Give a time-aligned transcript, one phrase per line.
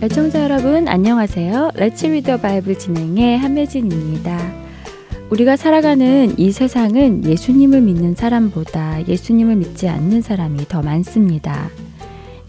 [0.00, 1.72] 애청자 여러분 안녕하세요.
[1.74, 4.68] Let's Read the Bible 진행의 한매진입니다.
[5.30, 11.68] 우리가 살아가는 이 세상은 예수님을 믿는 사람보다 예수님을 믿지 않는 사람이 더 많습니다.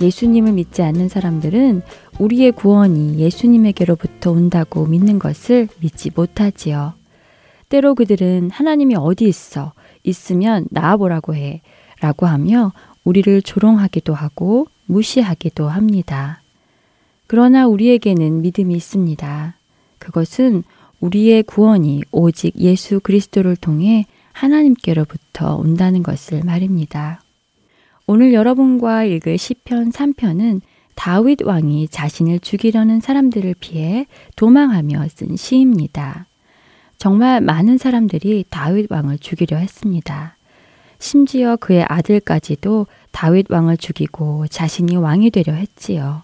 [0.02, 1.82] 예수님을 믿지 않는 사람들은
[2.20, 6.94] 우리의 구원이 예수님에게로부터 온다고 믿는 것을 믿지 못하지요.
[7.68, 9.74] 때로 그들은 하나님이 어디 있어?
[10.04, 11.62] 있으면 나와보라고 해.
[12.02, 12.72] 라고 하며
[13.04, 16.42] 우리를 조롱하기도 하고 무시하기도 합니다.
[17.28, 19.56] 그러나 우리에게는 믿음이 있습니다.
[20.00, 20.64] 그것은
[21.00, 27.22] 우리의 구원이 오직 예수 그리스도를 통해 하나님께로부터 온다는 것을 말입니다.
[28.08, 30.62] 오늘 여러분과 읽을 시편 3편은
[30.96, 36.26] 다윗 왕이 자신을 죽이려는 사람들을 피해 도망하며 쓴 시입니다.
[36.98, 40.36] 정말 많은 사람들이 다윗 왕을 죽이려 했습니다.
[41.00, 46.22] 심지어 그의 아들까지도 다윗 왕을 죽이고 자신이 왕이 되려 했지요.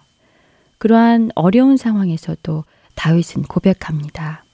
[0.78, 4.44] 그러한 어려운 상황에서도 다윗은 고백합니다.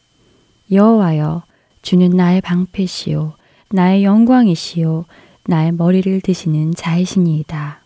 [0.70, 1.42] 여호와여,
[1.83, 3.34] 주는 나의 방패시요,
[3.70, 5.05] 나의 영광이시요,
[5.45, 7.83] 나의 머리를 드시는 자이시니이다.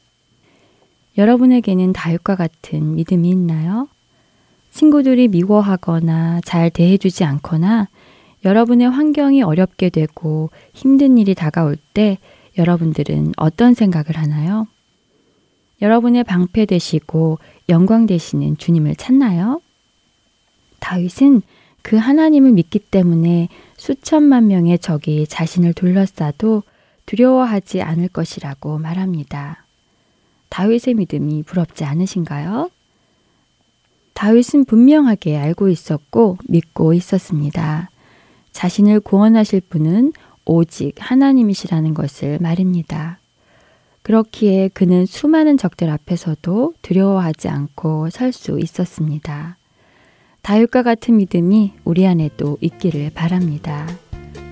[1.17, 3.89] 여러분에게는 다윗과 같은 믿음이 있나요?
[4.71, 7.89] 친구들이 미워하거나 잘 대해주지 않거나
[8.45, 12.19] 여러분의 환경이 어렵게 되고 힘든 일이 다가올 때
[12.59, 14.67] 여러분들은 어떤 생각을 하나요?
[15.83, 19.61] 여러분의 방패 되시고 영광 되시는 주님을 찾나요?
[20.81, 21.43] 다윗은
[21.83, 26.63] 그 하나님을 믿기 때문에 수천만 명의 적이 자신을 둘러싸도
[27.05, 29.65] 두려워하지 않을 것이라고 말합니다.
[30.49, 32.71] 다윗의 믿음이 부럽지 않으신가요?
[34.15, 37.91] 다윗은 분명하게 알고 있었고 믿고 있었습니다.
[38.53, 40.13] 자신을 구원하실 분은
[40.47, 43.19] 오직 하나님이시라는 것을 말입니다.
[44.03, 49.59] 그렇기에 그는 수많은 적들 앞에서도 두려워하지 않고 설 수 있었습니다.
[50.43, 53.87] 다윗과 같은 믿음이 우리 안에도 있기를 바랍니다.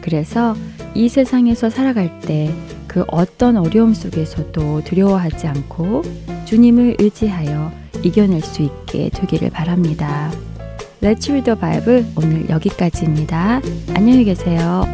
[0.01, 0.55] 그래서
[0.95, 2.53] 이 세상에서 살아갈 때
[2.95, 6.03] 그 어떤 어려움 속에서도 두려워하지 않고
[6.45, 7.73] 주님을 의지하여
[8.05, 10.31] 이겨낼 수 있게 되기를 바랍니다.
[11.01, 13.61] Let's read the Bible 오늘 여기까지입니다.
[13.97, 14.85] 안녕히 계세요.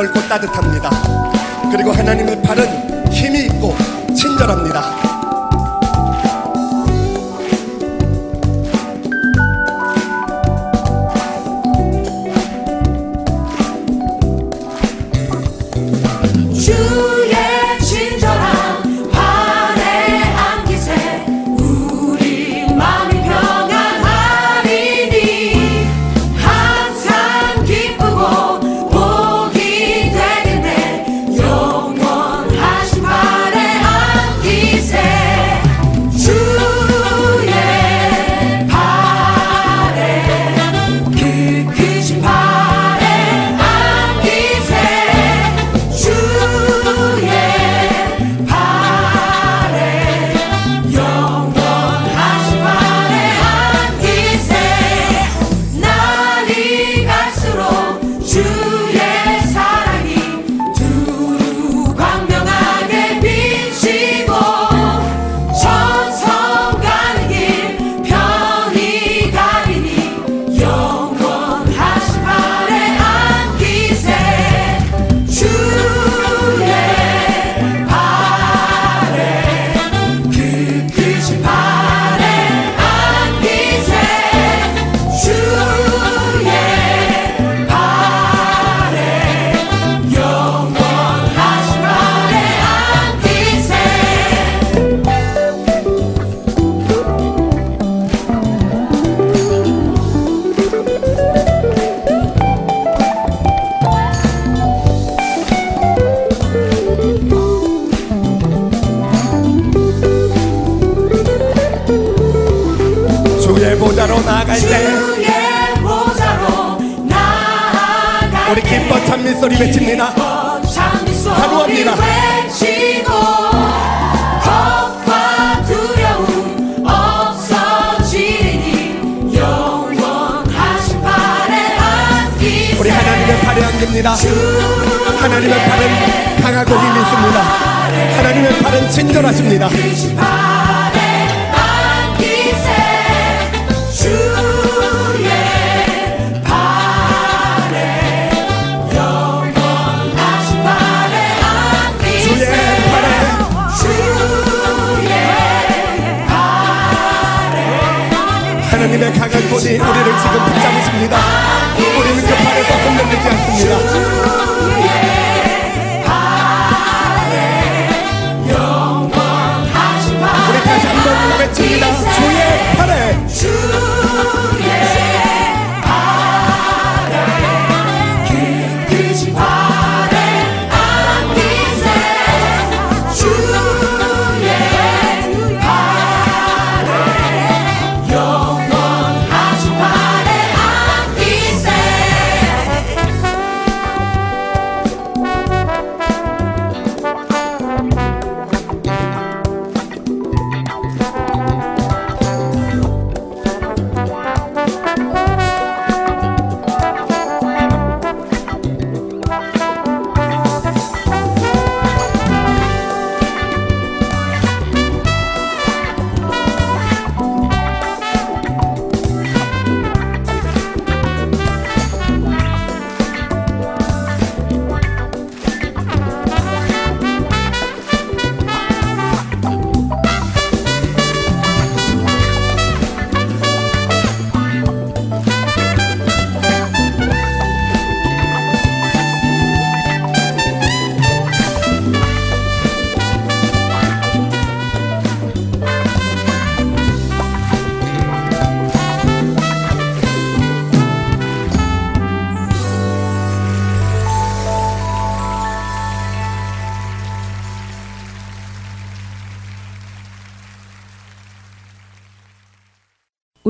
[0.00, 0.90] 넓고 따뜻합니다.
[1.70, 3.76] 그리고 하나님의 팔은 힘이 있고
[4.16, 5.09] 친절합니다.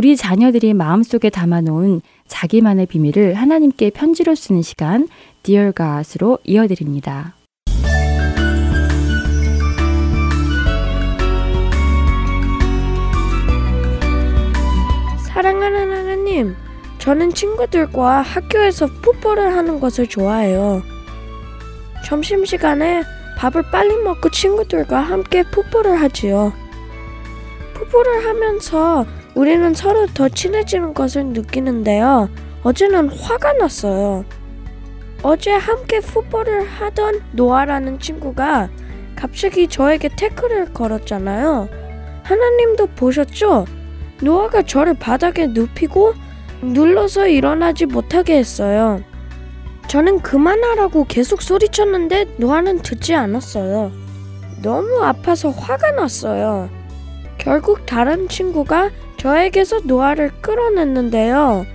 [0.00, 5.06] 우리 자녀들이 마음속에 담아놓은 자기만의 비밀을 하나님께 편지로 쓰는 시간
[5.43, 7.35] Dear God으로 이어드립니다.
[15.29, 16.55] 사랑하는 하나님,
[16.97, 20.81] 저는 친구들과 학교에서 풋볼을 하는 것을 좋아해요.
[22.06, 23.02] 점심시간에
[23.37, 26.55] 밥을 빨리 먹고 친구들과 함께 풋볼을 하지요.
[27.75, 29.05] 풋볼을 하면서
[29.35, 32.29] 우리는 서로 더 친해지는 것을 느끼는데요.
[32.62, 34.25] 어제는 화가 났어요.
[35.23, 38.71] 어제 함께 풋볼을 하던 노아라는 친구가
[39.17, 41.69] 갑자기 저에게 태클을 걸었잖아요.
[42.23, 43.67] 하나님도 보셨죠?
[44.23, 46.14] 노아가 저를 바닥에 눕히고
[46.62, 49.02] 눌러서 일어나지 못하게 했어요.
[49.88, 53.90] 저는 그만하라고 계속 소리쳤는데 노아는 듣지 않았어요.
[54.62, 56.71] 너무 아파서 화가 났어요.
[57.38, 58.90] 결국 다른 친구가
[59.21, 61.67] 저에게서 노아를 끌어냈는데요.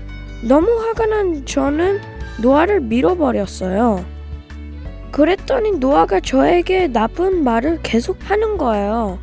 [0.42, 2.00] 너무 화가 난 저는
[2.42, 4.04] 노아를 밀어버렸어요.
[5.12, 9.20] 그랬더니 노아가 저에게 나쁜 말을 계속 하는 거예요.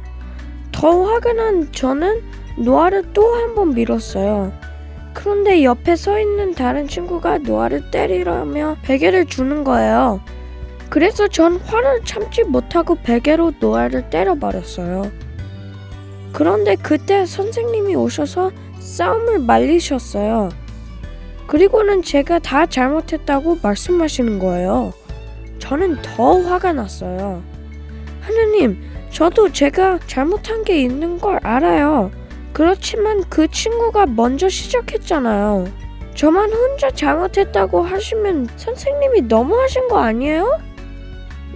[0.70, 2.22] 더 화가 난 저는
[2.58, 4.52] 노아를 또 한 번 밀었어요.
[5.14, 10.20] 그런데 옆에 서 있는 다른 친구가 노아를 때리라며 베개를 주는 거예요.
[10.88, 15.10] 그래서 전 화를 참지 못하고 베개로 노아를 때려버렸어요.
[16.32, 20.48] 그런데 그때 선생님이 오셔서 싸움을 말리셨어요.
[21.46, 24.92] 그리고는 제가 다 잘못했다고 말씀하시는 거예요.
[25.58, 27.42] 저는 더 화가 났어요.
[28.20, 32.10] 하느님, 저도 제가 잘못한 게 있는 걸 알아요.
[32.52, 35.66] 그렇지만 그 친구가 먼저 시작했잖아요.
[36.14, 40.60] 저만 혼자 잘못했다고 하시면 선생님이 너무하신 거 아니에요?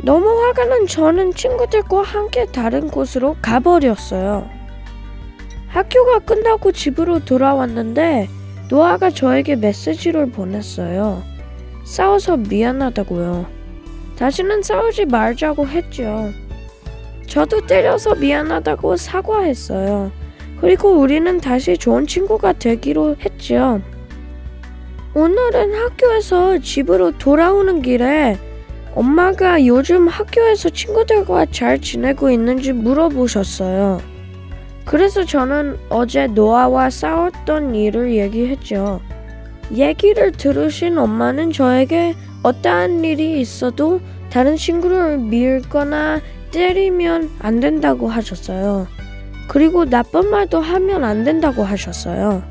[0.03, 4.56] 너무 화가 난 저는 친구들과 함께 다른 곳으로 가버렸어요.
[5.77, 8.31] 학교가 끝나고 집으로 돌아왔는데
[8.71, 11.23] 노아가 저에게 메시지를 보냈어요.
[11.85, 13.47] 싸워서 미안하다고요.
[14.17, 16.33] 다시는 싸우지 말자고 했죠.
[17.27, 20.13] 저도 때려서 미안하다고 사과했어요.
[20.63, 23.83] 그리고 우리는 다시 좋은 친구가 되기로 했죠.
[25.13, 28.39] 오늘은 학교에서 집으로 돌아오는 길에
[28.95, 34.16] 엄마가 요즘 학교에서 친구들과 잘 지내고 있는지 물어보셨어요.
[34.87, 39.01] 그래서 저는 어제 노아와 싸웠던 일을 얘기했죠.
[39.75, 42.15] 얘기를 들으신 엄마는 저에게
[42.45, 44.01] 어떠한 일이 있어도
[44.31, 46.21] 다른 친구를 밀거나
[46.53, 48.87] 때리면 안 된다고 하셨어요.
[49.49, 52.45] 그리고 나쁜 말도 하면 안 된다고 하셨어요.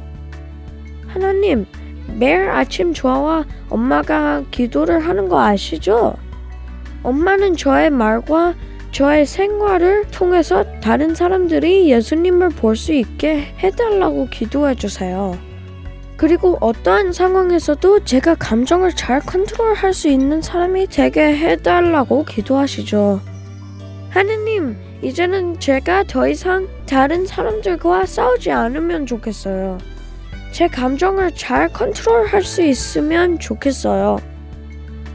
[1.07, 1.65] 하나님,
[2.19, 6.15] 매일 아침 저와 엄마가 기도를 하는 거 아시죠?
[7.01, 8.55] 엄마는 저의 말과
[8.95, 15.37] 저의 생활을 통해서 다른 사람들이 예수님을 볼 수 있게 해달라고 기도해 주세요.
[16.15, 23.19] 그리고 어떠한 상황에서도 제가 감정을 잘 컨트롤할 수 있는 사람이 되게 해달라고 기도하시죠.
[24.11, 29.77] 하느님, 이제는 제가 더 이상 다른 사람들과 싸우지 않으면 좋겠어요.
[30.53, 34.19] 제 감정을 잘 컨트롤할 수 있으면 좋겠어요.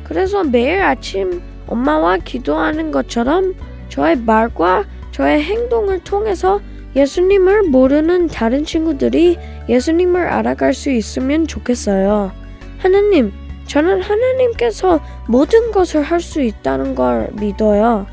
[0.04, 3.54] 그래서 매일 아침 엄마와 기도하는 것처럼
[3.90, 6.60] 저의 말과 저의 행동을 통해서
[6.96, 12.32] 예수님을 모르는 다른 친구들이 예수님을 알아갈 수 있으면 좋겠어요.
[12.78, 13.32] 하나님,
[13.66, 18.06] 저는 하나님께서 모든 것을 할 수 있다는 걸 믿어요.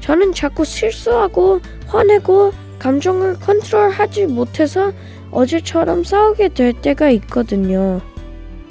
[0.00, 4.92] 저는 자꾸 실수하고 화내고 감정을 컨트롤하지 못해서
[5.30, 8.00] 어제처럼 싸우게 될 때가 있거든요.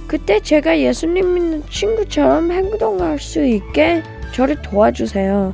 [0.07, 4.03] 그때 제가 예수님 믿는 친구처럼 행동할 수 있게
[4.33, 5.53] 저를 도와주세요.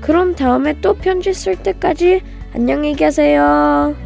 [0.00, 2.22] 그럼 다음에 또 편지 쓸 때까지
[2.54, 4.05] 안녕히 계세요.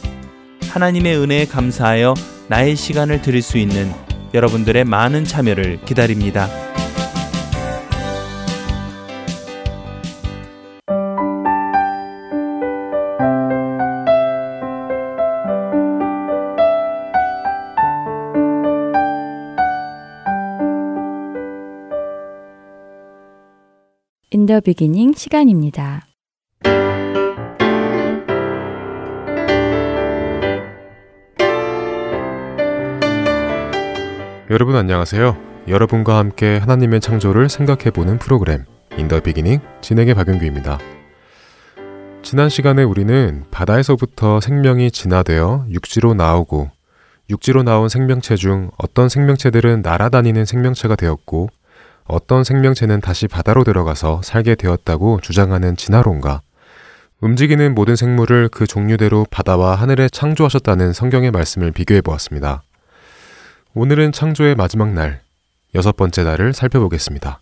[0.71, 2.13] 하나님의 은혜에 감사하여
[2.47, 3.91] 나의 시간을 드릴 수 있는
[4.33, 6.47] 여러분들의 많은 참여를 기다립니다.
[24.33, 26.10] 인더 비기닝 시간입니다.
[34.51, 35.37] 여러분 안녕하세요.
[35.69, 38.65] 여러분과 함께 하나님의 창조를 생각해보는 프로그램
[38.97, 40.77] In the Beginning 진행의 박윤규입니다.
[42.21, 46.69] 지난 시간에 우리는 바다에서부터 생명이 진화되어 육지로 나오고
[47.29, 51.47] 육지로 나온 생명체 중 어떤 생명체들은 날아다니는 생명체가 되었고
[52.03, 56.41] 어떤 생명체는 다시 바다로 들어가서 살게 되었다고 주장하는 진화론과
[57.21, 62.63] 움직이는 모든 생물을 그 종류대로 바다와 하늘에 창조하셨다는 성경의 말씀을 비교해 보았습니다.
[63.73, 65.21] 오늘은 창조의 마지막 날,
[65.75, 67.39] 여섯 번째 날을 살펴보겠습니다.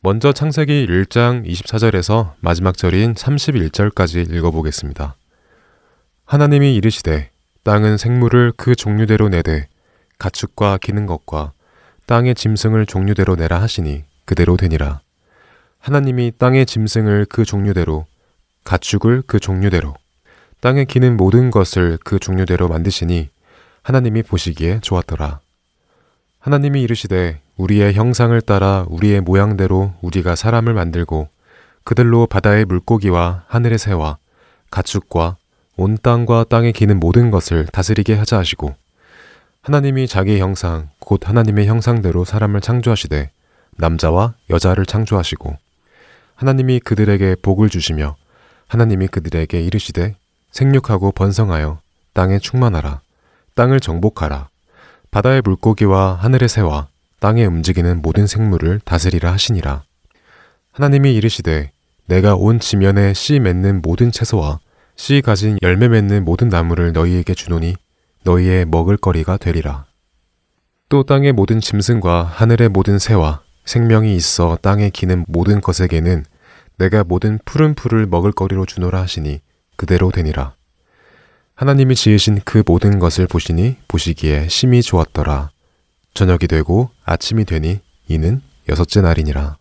[0.00, 5.14] 먼저 창세기 1장 24절에서 마지막 절인 31절까지 읽어보겠습니다.
[6.24, 7.28] 하나님이 이르시되
[7.64, 9.68] 땅은 생물을 그 종류대로 내되
[10.18, 11.52] 가축과 기는 것과
[12.06, 15.02] 땅의 짐승을 종류대로 내라 하시니 그대로 되니라.
[15.80, 18.06] 하나님이 땅의 짐승을 그 종류대로
[18.64, 19.96] 가축을 그 종류대로
[20.60, 23.28] 땅에 기는 모든 것을 그 종류대로 만드시니
[23.90, 25.40] 하나님이 보시기에 좋았더라.
[26.38, 31.28] 하나님이 이르시되 우리의 형상을 따라 우리의 모양대로 우리가 사람을 만들고
[31.82, 34.18] 그들로 바다의 물고기와 하늘의 새와
[34.70, 35.38] 가축과
[35.76, 38.76] 온 땅과 땅에 기는 모든 것을 다스리게 하자 하시고
[39.62, 43.32] 하나님이 자기 형상 곧 하나님의 형상대로 사람을 창조하시되
[43.76, 45.58] 남자와 여자를 창조하시고
[46.36, 48.14] 하나님이 그들에게 복을 주시며
[48.68, 50.14] 하나님이 그들에게 이르시되
[50.52, 51.80] 생육하고 번성하여
[52.12, 53.00] 땅에 충만하라
[53.60, 54.48] 땅을 정복하라.
[55.10, 59.82] 바다의 물고기와 하늘의 새와 땅에 움직이는 모든 생물을 다스리라 하시니라.
[60.72, 61.70] 하나님이 이르시되
[62.06, 64.60] 내가 온 지면에 씨 맺는 모든 채소와
[64.96, 67.76] 씨 가진 열매 맺는 모든 나무를 너희에게 주노니
[68.24, 69.84] 너희의 먹을 거리가 되리라.
[70.88, 76.24] 또 땅의 모든 짐승과 하늘의 모든 새와 생명이 있어 땅에 기는 모든 것에게는
[76.78, 79.40] 내가 모든 푸른 풀을 먹을 거리로 주노라 하시니
[79.76, 80.54] 그대로 되니라
[81.60, 85.50] 하나님이 지으신 그 모든 것을 보시니 보시기에 심히 좋았더라.
[86.14, 89.58] 저녁이 되고 아침이 되니 이는 여섯째 날이니라.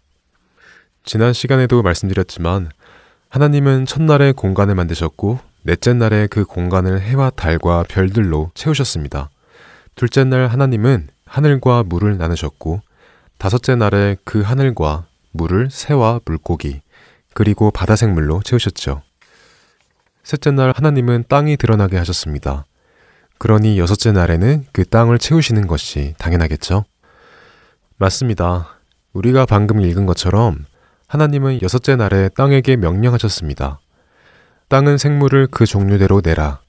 [1.03, 2.69] 지난 시간에도 말씀드렸지만
[3.27, 9.29] 하나님은 첫날에 공간을 만드셨고 넷째 날에 그 공간을 해와 달과 별들로 채우셨습니다.
[9.95, 12.79] 둘째 날 하나님은 하늘과 물을 나누셨고
[13.38, 16.79] 다섯째 날에 그 하늘과 물을 새와 물고기
[17.33, 19.01] 그리고 바다 생물로 채우셨죠.
[20.29, 22.63] 셋째 날 하나님은 땅이 드러나게 하셨습니다.
[23.39, 26.85] 그러니 여섯째 날에는 그 땅을 채우시는 것이 당연하겠죠?
[27.97, 28.77] 맞습니다.
[29.13, 30.65] 우리가 방금 읽은 것처럼
[31.07, 33.79] 하나님은 여섯째 날에 땅에게 명령하셨습니다.
[34.67, 36.59] 땅은 생물을 그 종류대로 내라.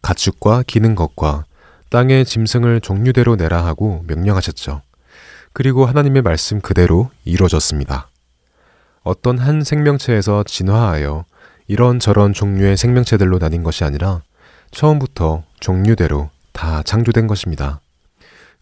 [0.00, 1.44] 가축과 기는 것과
[1.90, 4.80] 땅의 짐승을 종류대로 내라 하고 명령하셨죠.
[5.52, 8.08] 그리고 하나님의 말씀 그대로 이루어졌습니다.
[9.02, 11.26] 어떤 한 생명체에서 진화하여
[11.66, 14.22] 이런저런 종류의 생명체들로 나뉜 것이 아니라
[14.70, 17.80] 처음부터 종류대로 다 창조된 것입니다.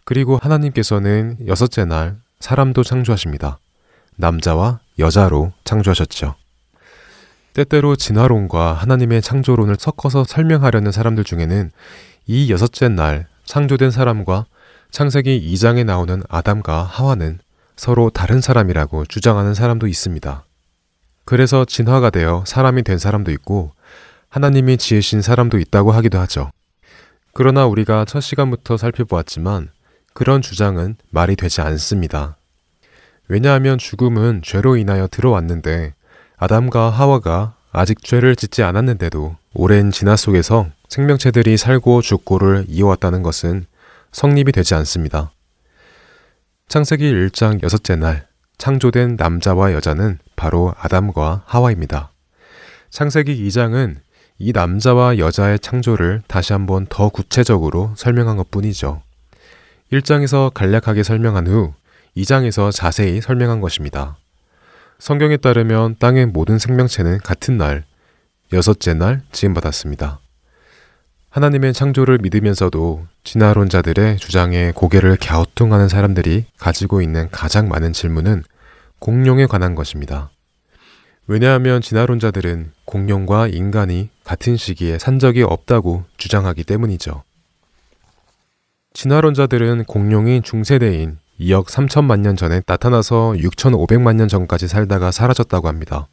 [0.05, 3.59] 그리고 하나님께서는 여섯째 날 사람도 창조하십니다.
[4.17, 6.35] 남자와 여자로 창조하셨죠.
[7.55, 11.71] 때때로 진화론과 하나님의 창조론을 섞어서 설명하려는 사람들 중에는
[12.27, 14.47] 이 여섯째 날 창조된 사람과
[14.91, 17.39] 창세기 2장에 나오는 아담과 하와는
[17.77, 20.45] 서로 다른 사람이라고 주장하는 사람도 있습니다.
[21.25, 23.73] 그래서 진화가 되어 사람이 된 사람도 있고
[24.29, 26.51] 하나님이 지으신 사람도 있다고 하기도 하죠.
[27.35, 29.69] 그러나 우리가 첫 시간부터 살펴보았지만
[30.15, 32.37] 그런 주장은 말이 되지 않습니다.
[33.29, 35.95] 왜냐하면 죽음은 죄로 인하여 들어왔는데
[36.37, 43.65] 아담과 하와가 아직 죄를 짓지 않았는데도 오랜 진화 속에서 생명체들이 살고 죽고를 이어왔다는 것은
[44.13, 45.33] 성립이 되지 않습니다.
[46.69, 48.27] 창세기 1장 여섯째 날
[48.59, 52.11] 창조된 남자와 여자는 바로 아담과 하와입니다.
[52.91, 53.99] 창세기 2장은
[54.41, 59.03] 이 남자와 여자의 창조를 다시 한번 더 구체적으로 설명한 것 뿐이죠.
[59.93, 61.75] 1장에서 간략하게 설명한 후
[62.17, 64.17] 2장에서 자세히 설명한 것입니다.
[64.99, 67.85] 성경에 따르면 땅의 모든 생명체는 같은 날,
[68.53, 70.19] 여섯째 날 지음받았습니다.
[71.31, 78.43] 하나님의 창조를 믿으면서도 진화론자들의 주장에 고개를 갸우뚱하는 사람들이 가지고 있는 가장 많은 질문은
[79.03, 80.31] 공룡에 관한 것입니다.
[81.27, 87.25] 왜냐하면 진화론자들은 공룡과 인간이 같은 시기에 산 적이 없다고 주장하기 때문이죠.
[88.93, 96.07] 진화론자들은 공룡이 중세대인 2억 3천만 년 전에 나타나서 6,500만 년 전까지 살다가 사라졌다고 합니다.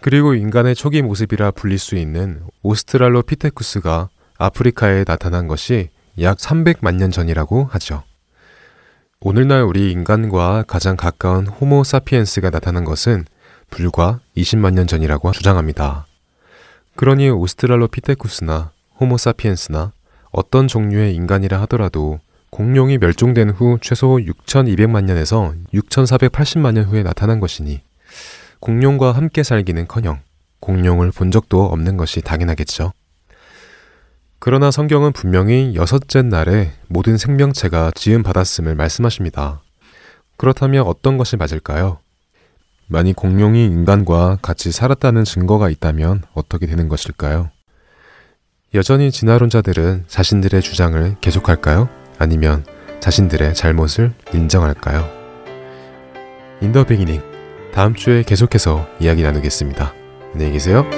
[0.00, 5.90] 그리고 인간의 초기 모습이라 불릴 수 있는 오스트랄로피테쿠스가 아프리카에 나타난 것이
[6.22, 8.04] 약 300만 년 전이라고 하죠.
[9.20, 13.24] 오늘날 우리 인간과 가장 가까운 호모 사피엔스가 나타난 것은
[13.70, 16.06] 불과 20만 년 전이라고 주장합니다.
[16.96, 19.92] 그러니 오스트랄로피테쿠스나 호모 사피엔스나
[20.32, 27.80] 어떤 종류의 인간이라 하더라도 공룡이 멸종된 후 최소 6,200만 년에서 6,480만 년 후에 나타난 것이니
[28.60, 30.20] 공룡과 함께 살기는커녕
[30.60, 32.92] 공룡을 본 적도 없는 것이 당연하겠죠.
[34.46, 39.60] 그러나 성경은 분명히 여섯째 날에 모든 생명체가 지음 받았음을 말씀하십니다.
[40.36, 41.98] 그렇다면 어떤 것이 맞을까요?
[42.86, 47.50] 만약 공룡이 인간과 같이 살았다는 증거가 있다면 어떻게 되는 것일까요?
[48.72, 51.88] 여전히 진화론자들은 자신들의 주장을 계속할까요?
[52.16, 52.64] 아니면
[53.00, 55.10] 자신들의 잘못을 인정할까요?
[56.60, 57.20] 인더 비기닝
[57.74, 59.92] 다음 주에 계속해서 이야기 나누겠습니다.
[60.34, 60.88] 안녕히 계세요.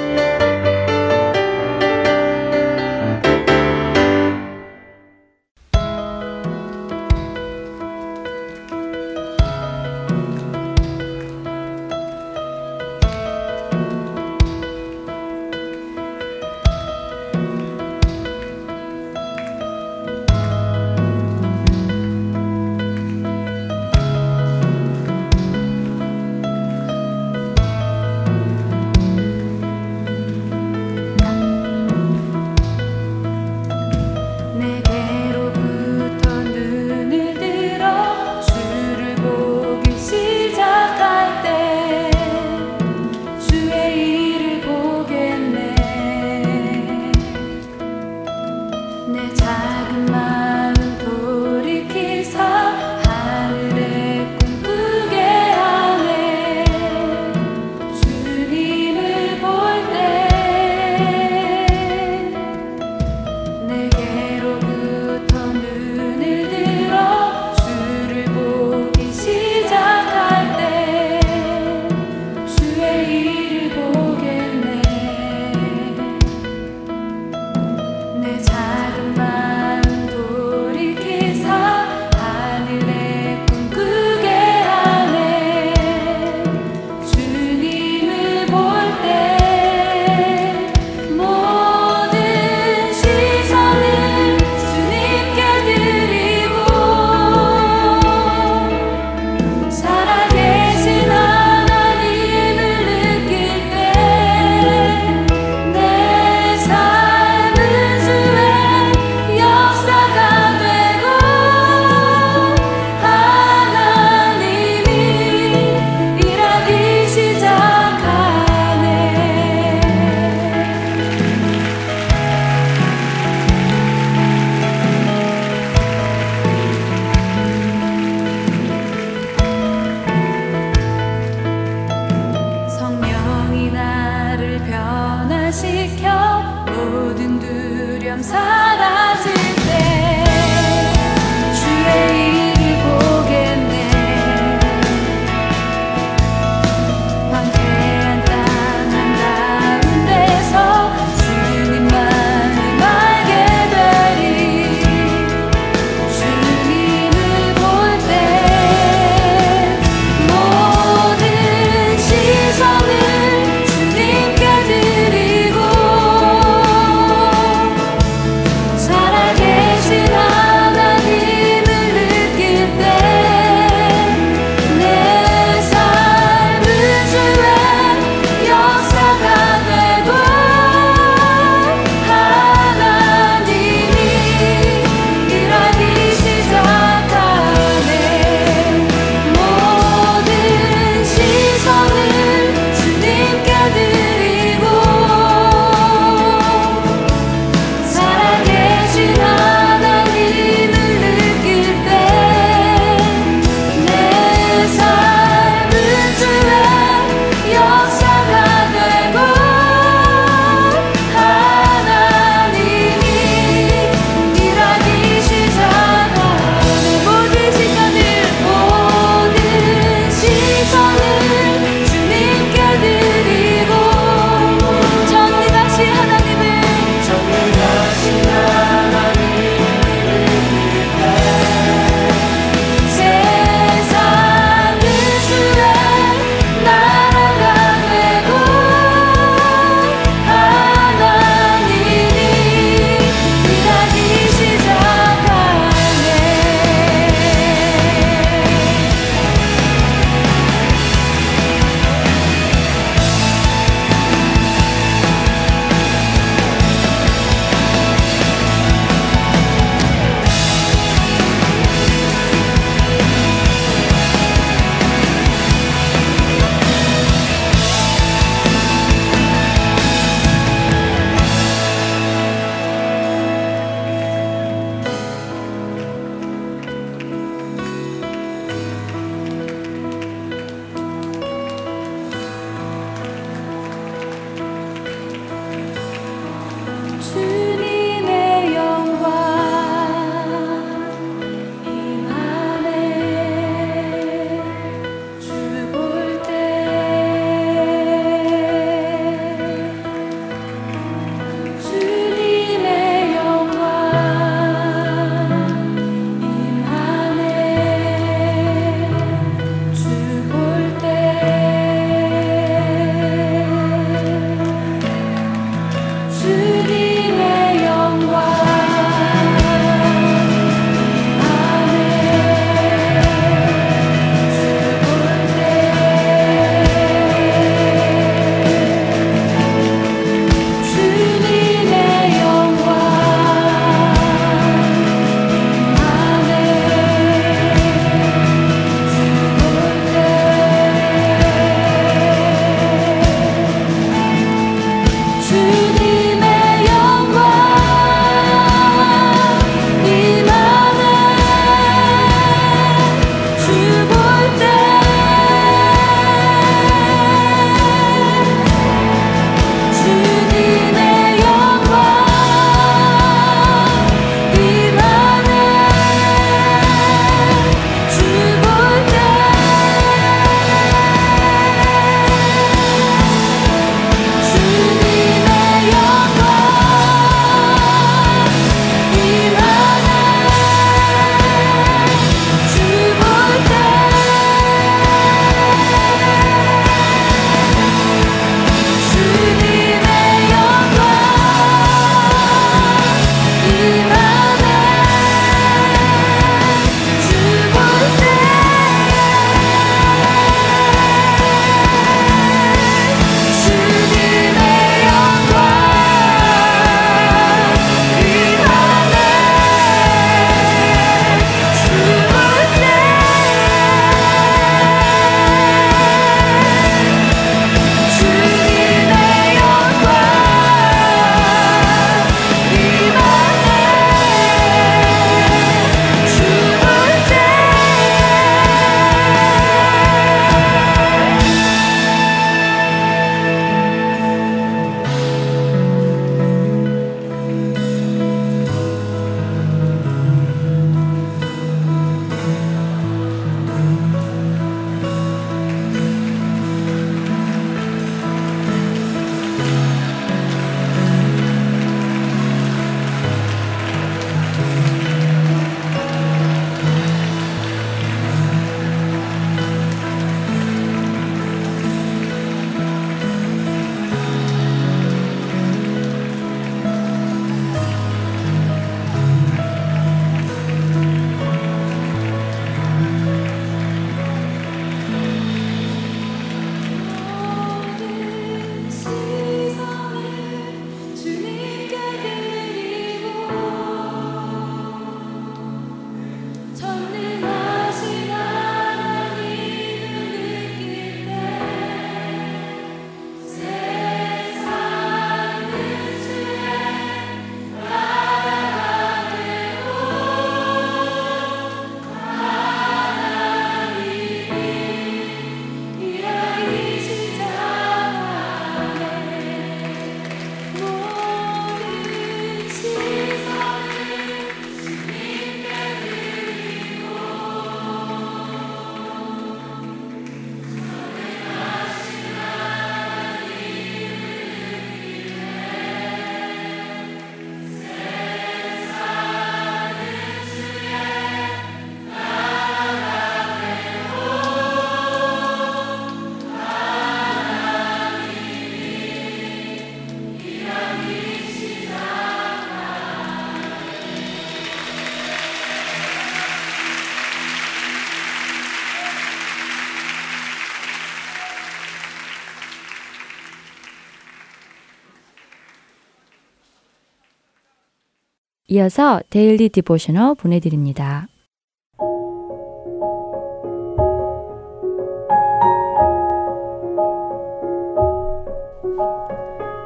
[558.50, 561.06] 이어서 Daily Devotional 보내드립니다.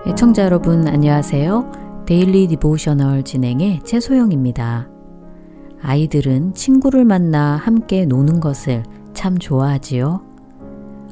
[0.08, 2.04] 애청자 여러분 안녕하세요.
[2.06, 4.88] Daily Devotional 진행의 최소영입니다.
[5.80, 8.82] 아이들은 친구를 만나 함께 노는 것을
[9.14, 10.22] 참 좋아하지요.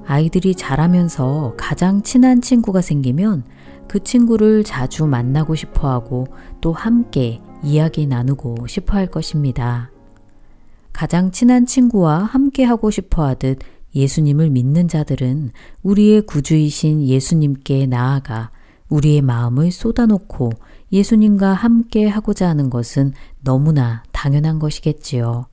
[0.06, 3.44] 아이들이 자라면서 가장 친한 친구가 생기면
[3.86, 6.26] 그 친구를 자주 만나고 싶어 하고
[6.60, 9.90] 또 함께 이야기 나누고 싶어 할 것입니다.
[10.92, 13.58] 가장 친한 친구와 함께 하고 싶어 하듯
[13.94, 15.50] 예수님을 믿는 자들은
[15.82, 18.50] 우리의 구주이신 예수님께 나아가
[18.88, 20.50] 우리의 마음을 쏟아놓고
[20.92, 25.46] 예수님과 함께 하고자 하는 것은 너무나 당연한 것이겠지요.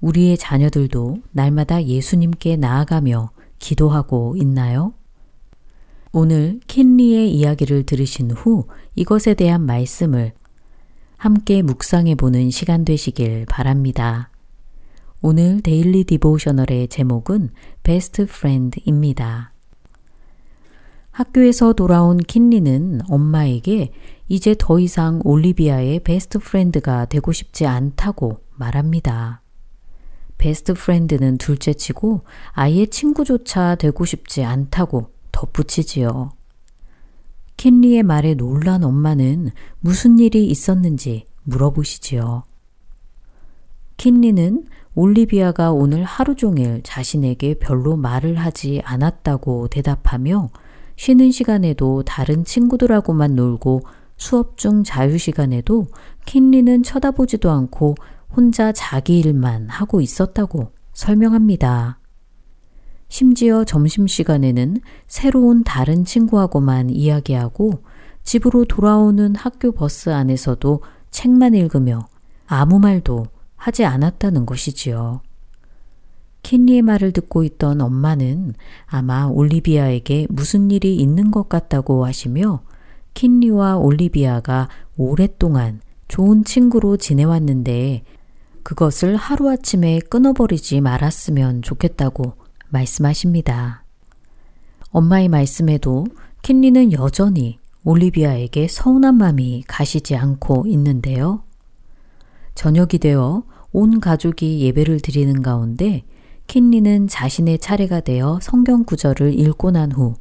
[0.00, 4.94] 우리의 자녀들도 날마다 예수님께 나아가며 기도하고 있나요?
[6.12, 8.66] 오늘 킨리의 이야기를 들으신 후
[8.96, 10.32] 이것에 대한 말씀을
[11.20, 14.30] 함께 묵상해 보는 시간 되시길 바랍니다.
[15.20, 17.50] 오늘 Daily Devotional의 제목은
[17.82, 19.52] Best Friend입니다.
[21.10, 23.92] 학교에서 돌아온 킨리는 엄마에게
[24.28, 29.42] 이제 더 이상 올리비아의 best friend가 되고 싶지 않다고 말합니다.
[30.38, 36.39] 베스트 프렌드는 둘째치고 아예 친구조차 되고 싶지 않다고 덧붙이지요.
[37.60, 42.44] 켄리의 말에 놀란 엄마는 무슨 일이 있었는지 물어보시지요.
[43.98, 50.48] 킨리는 올리비아가 오늘 하루 종일 자신에게 별로 말을 하지 않았다고 대답하며
[50.96, 53.82] 쉬는 시간에도 다른 친구들하고만 놀고
[54.16, 55.84] 수업 중 자유 시간에도
[56.24, 57.94] 킨리는 쳐다보지도 않고
[58.34, 61.99] 혼자 자기 일만 하고 있었다고 설명합니다.
[63.10, 64.76] 심지어 점심시간에는
[65.08, 67.82] 새로운 다른 친구하고만 이야기하고
[68.22, 72.06] 집으로 돌아오는 학교 버스 안에서도 책만 읽으며
[72.46, 75.22] 아무 말도 하지 않았다는 것이지요.
[76.44, 78.54] 킨리의 말을 듣고 있던 엄마는
[78.86, 82.62] 아마 올리비아에게 무슨 일이 있는 것 같다고 하시며
[83.14, 88.04] 킨리와 올리비아가 오랫동안 좋은 친구로 지내왔는데
[88.62, 92.39] 그것을 하루아침에 끊어버리지 말았으면 좋겠다고
[92.70, 93.84] 말씀하십니다.
[94.90, 96.06] 엄마의 말씀에도
[96.42, 101.42] 킨리는 여전히 올리비아에게 서운한 마음이 가시지 않고 있는데요.
[102.54, 106.02] 저녁이 되어 온 가족이 예배를 드리는 가운데
[106.46, 110.14] 킨리는 자신의 차례가 되어 성경 구절을 읽고 난 후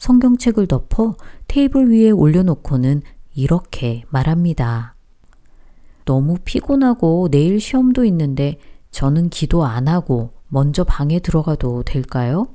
[0.00, 1.14] 성경책을 덮어
[1.46, 3.02] 테이블 위에 올려놓고는
[3.34, 4.96] 이렇게 말합니다.
[6.04, 8.58] 너무 피곤하고 내일 시험도 있는데
[8.90, 12.46] 저는 기도 안 하고 먼저 방에 들어가도 될까요?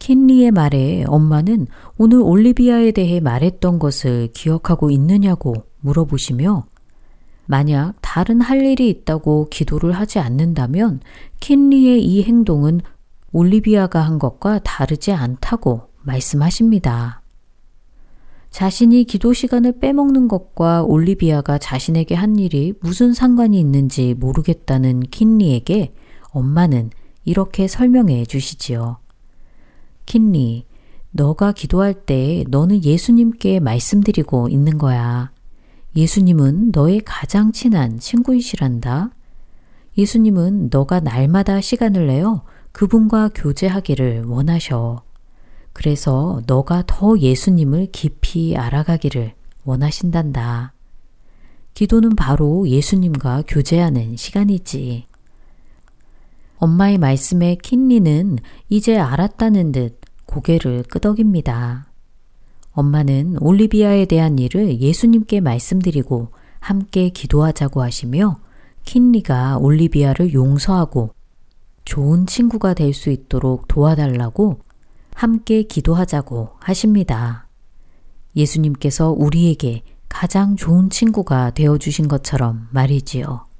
[0.00, 6.64] 킨리의 말에 엄마는 오늘 올리비아에 대해 말했던 것을 기억하고 있느냐고 물어보시며
[7.46, 11.00] 만약 다른 할 일이 있다고 기도를 하지 않는다면
[11.38, 12.80] 킨리의 이 행동은
[13.30, 17.22] 올리비아가 한 것과 다르지 않다고 말씀하십니다.
[18.50, 25.94] 자신이 기도 시간을 빼먹는 것과 올리비아가 자신에게 한 일이 무슨 상관이 있는지 모르겠다는 킨리에게
[26.32, 26.90] 엄마는
[27.24, 28.98] 이렇게 설명해 주시지요.
[30.06, 30.66] 킨리,
[31.12, 35.30] 너가 기도할 때 너는 예수님께 말씀드리고 있는 거야.
[35.94, 39.10] 예수님은 너의 가장 친한 친구이시란다.
[39.98, 45.02] 예수님은 너가 날마다 시간을 내어 그분과 교제하기를 원하셔.
[45.74, 50.72] 그래서 너가 더 예수님을 깊이 알아가기를 원하신단다.
[51.74, 55.06] 기도는 바로 예수님과 교제하는 시간이지.
[56.62, 58.38] 엄마의 말씀에 킨리는
[58.68, 61.88] 이제 알았다는 듯 고개를 끄덕입니다.
[62.70, 66.28] 엄마는 올리비아에 대한 일을 예수님께 말씀드리고
[66.60, 68.38] 함께 기도하자고 하시며
[68.84, 71.12] 킨리가 올리비아를 용서하고
[71.84, 74.60] 좋은 친구가 될 수 있도록 도와달라고
[75.14, 77.48] 함께 기도하자고 하십니다.
[78.36, 83.51] 예수님께서 우리에게 가장 좋은 친구가 되어 주신 것처럼 말이지요.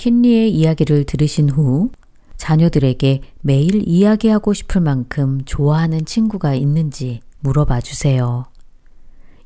[0.00, 1.90] 킨리의 이야기를 들으신 후
[2.38, 8.46] 자녀들에게 매일 이야기하고 싶을 만큼 좋아하는 친구가 있는지 물어봐 주세요.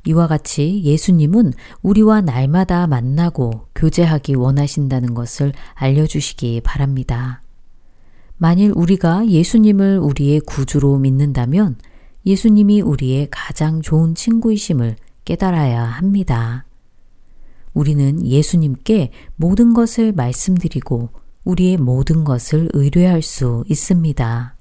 [0.07, 7.43] 이와 같이 예수님은 우리와 날마다 만나고 교제하기 원하신다는 것을 알려주시기 바랍니다.
[8.37, 11.79] 만일 우리가 예수님을 우리의 구주로 믿는다면
[12.27, 14.95] 예수님이 우리의 가장 좋은 친구이심을
[15.25, 16.65] 깨달아야 합니다.
[17.75, 21.11] 우리는 예수님께 모든 것을 말씀드리고
[21.45, 24.57] 우리의 모든 것을 의뢰할 수 있습니다.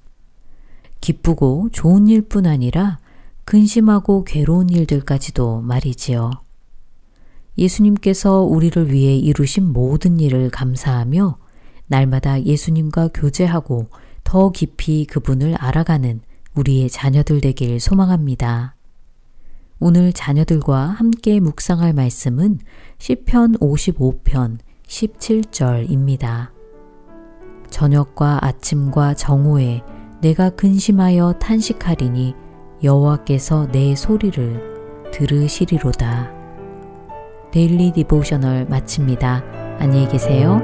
[0.99, 2.99] 기쁘고 좋은 일뿐 아니라
[3.45, 6.31] 근심하고 괴로운 일들까지도 말이지요.
[7.57, 11.37] 예수님께서 우리를 위해 이루신 모든 일을 감사하며
[11.87, 13.89] 날마다 예수님과 교제하고
[14.23, 16.21] 더 깊이 그분을 알아가는
[16.55, 18.75] 우리의 자녀들 되길 소망합니다.
[19.79, 22.59] 오늘 자녀들과 함께 묵상할 말씀은
[23.03, 26.51] 시편 55편 17절입니다.
[27.69, 29.81] 저녁과 아침과 정오에
[30.21, 32.33] 내가 근심하여 탄식하리니
[32.81, 36.31] 여호와께서 내 소리를 들으시리로다.
[37.51, 39.43] Daily Devotional 마칩니다.
[39.79, 40.61] 안녕히 계세요.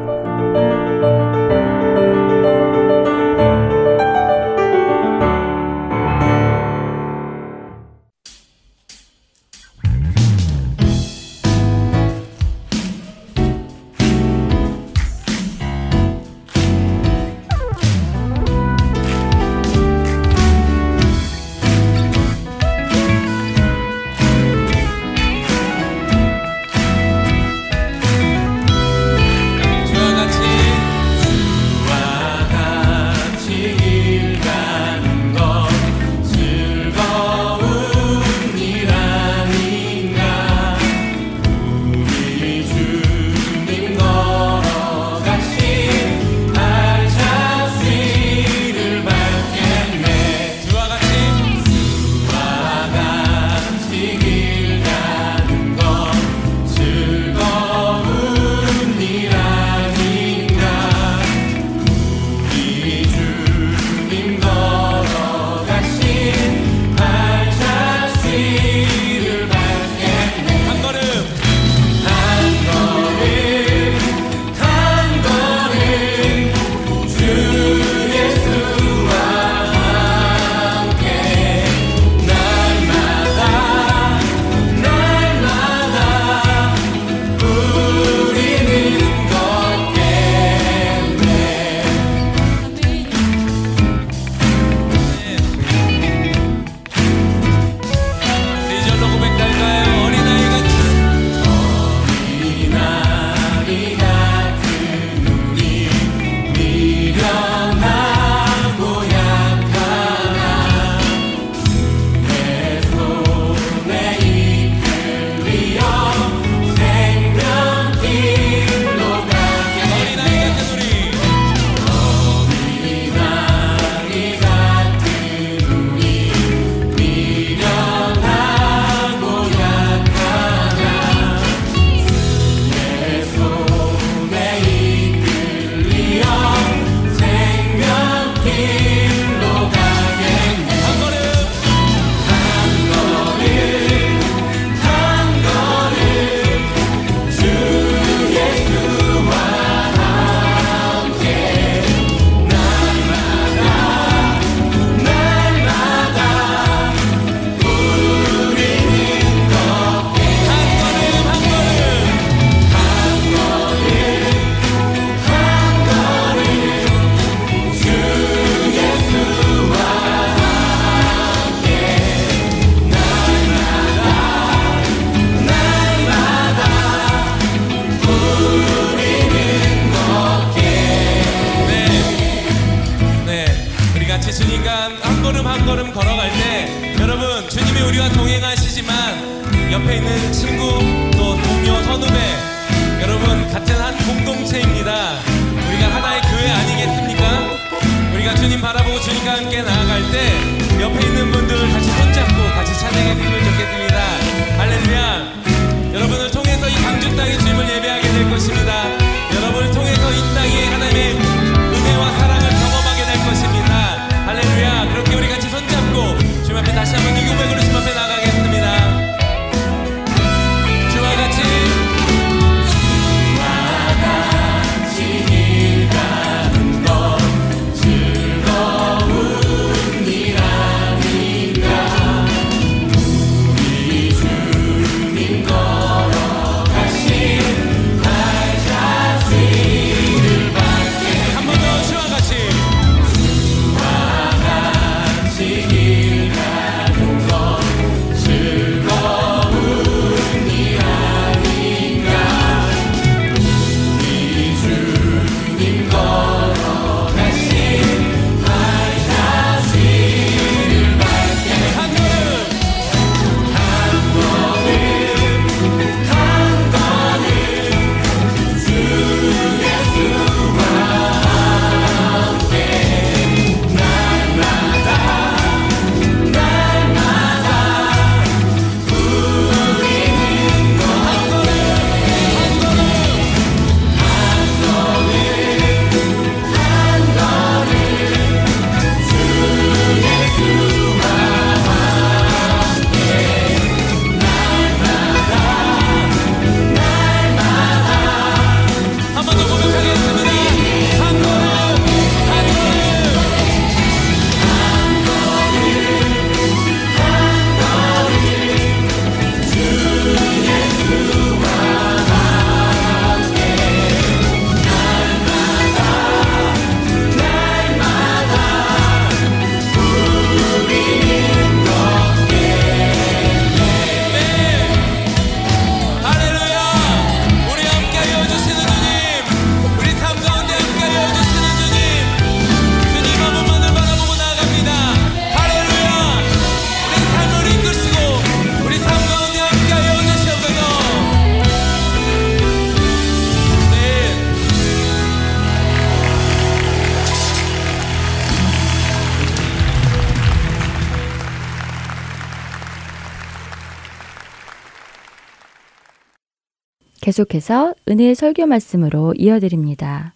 [357.10, 360.14] 계속해서 은혜의 설교 말씀으로 이어드립니다.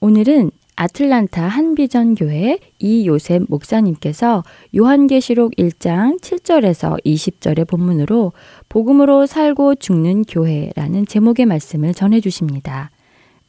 [0.00, 4.44] 오늘은 아틀란타 한비전 교회 이요셉 목사님께서
[4.76, 8.32] 요한계시록 1장 7절에서 20절의 본문으로
[8.68, 12.92] 복음으로 살고 죽는 교회라는 제목의 말씀을 전해 주십니다.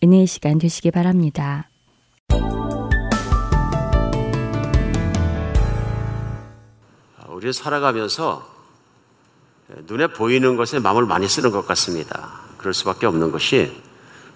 [0.03, 1.69] 은혜의 시간 되시기 바랍니다.
[7.29, 8.56] 우리는 살아가면서
[9.87, 12.31] 눈에 보이는 것에 마음을 많이 쓰는 것 같습니다.
[12.57, 13.81] 그럴 수밖에 없는 것이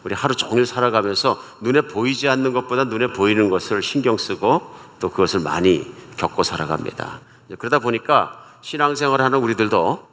[0.03, 4.61] 우리 하루 종일 살아가면서 눈에 보이지 않는 것보다 눈에 보이는 것을 신경 쓰고
[4.99, 7.21] 또 그것을 많이 겪고 살아갑니다.
[7.57, 10.07] 그러다 보니까 신앙생활 하는 우리들도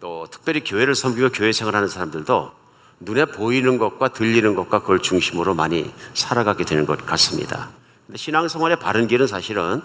[0.00, 2.52] 또 특별히 교회를 섬기고 교회 생활하는 사람들도
[3.00, 7.70] 눈에 보이는 것과 들리는 것과 그걸 중심으로 많이 살아가게 되는 것 같습니다.
[8.06, 9.82] 근데 신앙생활의 바른 길은 사실은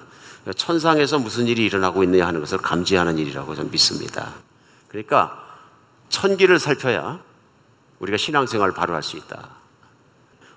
[0.55, 4.33] 천상에서 무슨 일이 일어나고 있느냐 하는 것을 감지하는 일이라고 저는 믿습니다.
[4.89, 5.43] 그러니까
[6.09, 7.19] 천기를 살펴야
[7.99, 9.49] 우리가 신앙생활을 바로 할 수 있다.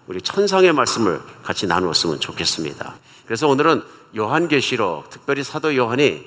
[0.06, 2.94] 우리 천상의 말씀을 같이 나누었으면 좋겠습니다.
[3.24, 3.82] 그래서 오늘은
[4.16, 6.26] 요한계시록, 특별히 사도 요한이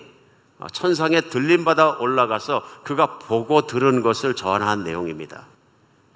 [0.72, 5.46] 천상에 들림받아 올라가서 그가 보고 들은 것을 전한 내용입니다.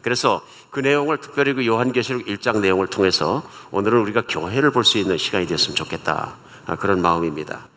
[0.02, 5.18] 그래서 그 내용을 특별히 그 요한계시록 1장 내용을 통해서 오늘은 우리가 교회를 볼 수 있는
[5.18, 6.36] 시간이 됐으면 좋겠다.
[6.80, 7.68] 그런 마음입니다.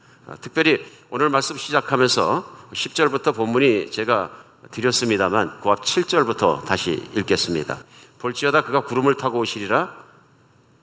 [0.41, 4.31] 특별히 오늘 말씀 시작하면서 10절부터 본문이 제가
[4.71, 7.79] 드렸습니다만 그 앞 7절부터 다시 읽겠습니다.
[8.19, 9.93] 볼지어다 그가 구름을 타고 오시리라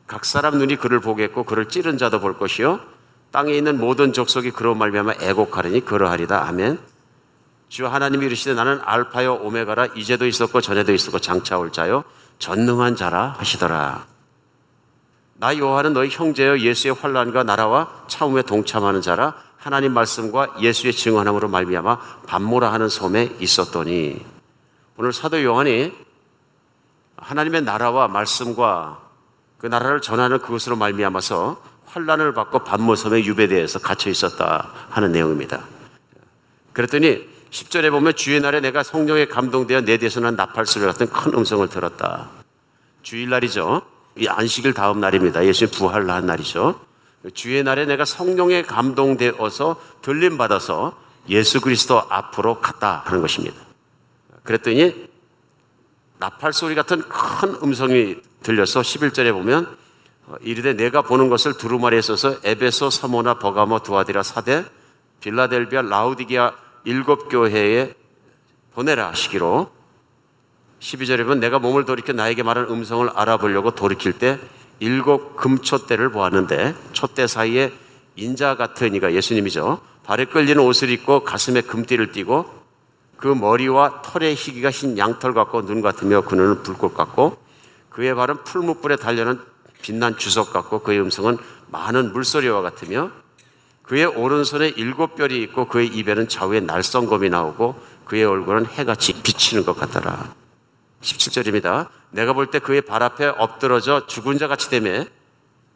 [0.08, 2.80] 각 사람 눈이 그를 보겠고 그를 찌른 자도 볼 것이요
[3.32, 6.80] 땅에 있는 모든 족속이 그로 말미암아 애곡하리니 그러하리다 아멘.
[7.70, 12.04] 주 하나님이 이르시되 나는 알파요 오메가라 이제도 있었고 전에도 있었고 장차 올 자요
[12.40, 14.06] 전능한 자라 하시더라.
[15.36, 22.00] 나 요한은 너희 형제여 예수의 환란과 나라와 차움에 동참하는 자라 하나님 말씀과 예수의 증언함으로 말미암아
[22.28, 24.26] 반모라 하는 섬에 있었더니
[24.96, 25.92] 오늘 사도 요한이
[27.18, 29.02] 하나님의 나라와 말씀과
[29.58, 35.66] 그 나라를 전하는 그것으로 말미암아서 환란을 받고 반모섬에 유배되어서 갇혀 있었다 하는 내용입니다.
[36.72, 41.34] 그랬더니 10절에 보면 주의 날에 내가 성령에 감동되어 내 뒤에서 난 나팔 소리 같은 큰
[41.34, 42.30] 음성을 들었다.
[43.02, 43.82] 주일날이죠.
[44.18, 45.44] 이 안식일 다음 날입니다.
[45.46, 46.80] 예수님 부활을 한 날이죠.
[47.34, 50.98] 주의 날에 내가 성령에 감동되어서 들림 받아서
[51.28, 53.58] 예수 그리스도 앞으로 갔다 하는 것입니다.
[54.44, 55.10] 그랬더니
[56.18, 59.78] 나팔 소리 같은 큰 음성이 들려서 11절에 보면
[60.42, 64.64] 이르되 내가 보는 것을 두루마리에 써서 에베소, 서모나, 버가모, 두아디라, 사대,
[65.22, 66.54] 빌라델비아, 라우디기아
[66.86, 67.94] 일곱 교회에
[68.74, 69.72] 보내라 하시기로
[70.80, 74.40] 12절에 보면 내가 몸을 돌이켜 나에게 말한 음성을 알아보려고 돌이킬 때
[74.80, 77.74] 일곱 금촛대를 보았는데 촛대 사이에
[78.16, 79.80] 인자 같은 이가 예수님이죠.
[80.04, 82.60] 발에 끌리는 옷을 입고 가슴에 금띠를 띠고
[83.18, 87.38] 그 머리와 털의 희기가 흰 양털 같고 눈 같으며 그 눈은 불꽃 같고
[87.90, 89.40] 그의 발은 풀무불에 달려는
[89.82, 93.12] 빛난 주석 같고 그의 음성은 많은 물소리와 같으며
[93.84, 97.76] 그의 오른손에 일곱 별이 있고 그의 입에는 좌우에 날성검이 나오고
[98.06, 100.34] 그의 얼굴은 해같이 비치는 것 같더라.
[101.02, 101.88] 17절입니다.
[102.12, 105.08] 내가 볼 때 그의 발 앞에 엎드러져 죽은 자 같이 되매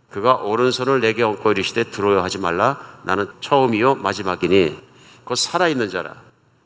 [0.09, 2.79] 그가 오른손을 내게 얹고 이르시되 들어야 하지 말라.
[3.03, 4.79] 나는 처음이요 마지막이니.
[5.23, 6.21] 곧 살아있는 자라.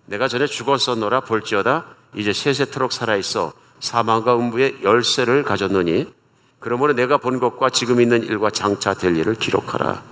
[0.05, 1.85] 내가 전에 죽었었노라 볼지어다.
[2.15, 6.13] 이제 세세토록 살아있어 사망과 음부의 열쇠를 가졌노니.
[6.59, 10.03] 그러므로 내가 본 것과 지금 있는 일과 장차 될 일을 기록하라.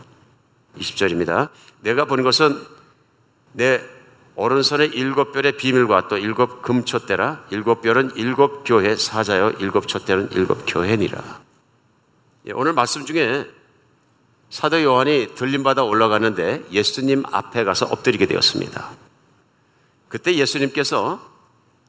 [0.78, 1.50] 20절입니다.
[1.82, 2.58] 내가 본 것은
[3.54, 3.82] 내
[4.36, 10.64] 오른손의 일곱 별의 비밀과 또 일곱 금촛대라 일곱 별은 일곱 교회 사자요 일곱 촛대는 일곱
[10.68, 11.40] 교회니라.
[12.48, 13.50] 예, 오늘 말씀 중에
[14.50, 18.92] 사도 요한이 들림받아 올라가는데 예수님 앞에 가서 엎드리게 되었습니다.
[20.10, 21.20] 그때 예수님께서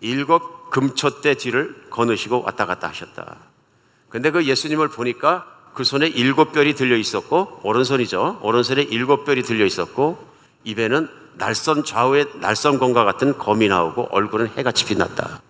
[0.00, 3.36] 일곱 금촛대 뒤를 거느시고 왔다 갔다 하셨다.
[4.08, 8.38] 근데 그 예수님을 보니까 그 손에 일곱 별이 들려 있었고 오른손이죠.
[8.42, 10.35] 오른손에 일곱 별이 들려 있었고
[10.66, 15.40] 입에는 날선 좌우에 날선검과 같은 검이 나오고 얼굴은 해같이 빛났다.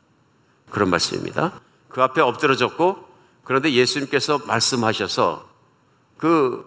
[0.70, 1.52] 그런 말씀입니다.
[1.88, 3.04] 그 앞에 엎드러졌고
[3.42, 5.48] 그런데 예수님께서 말씀하셔서
[6.18, 6.64] 그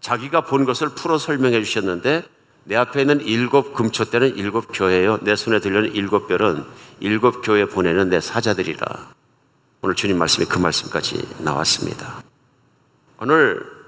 [0.00, 2.24] 자기가 본 것을 풀어 설명해 주셨는데
[2.64, 5.18] 내 앞에 있는 일곱 금초대는 일곱 교회요.
[5.22, 6.64] 내 손에 들려는 일곱 별은
[7.00, 8.86] 일곱 교회 보내는 내 사자들이라.
[9.82, 12.22] 오늘 주님 말씀에 그 말씀까지 나왔습니다.
[13.18, 13.79] 오늘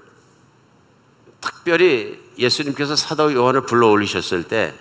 [1.43, 4.73] 특별히 예수님께서 사도 요한을 불러 올리셨을 때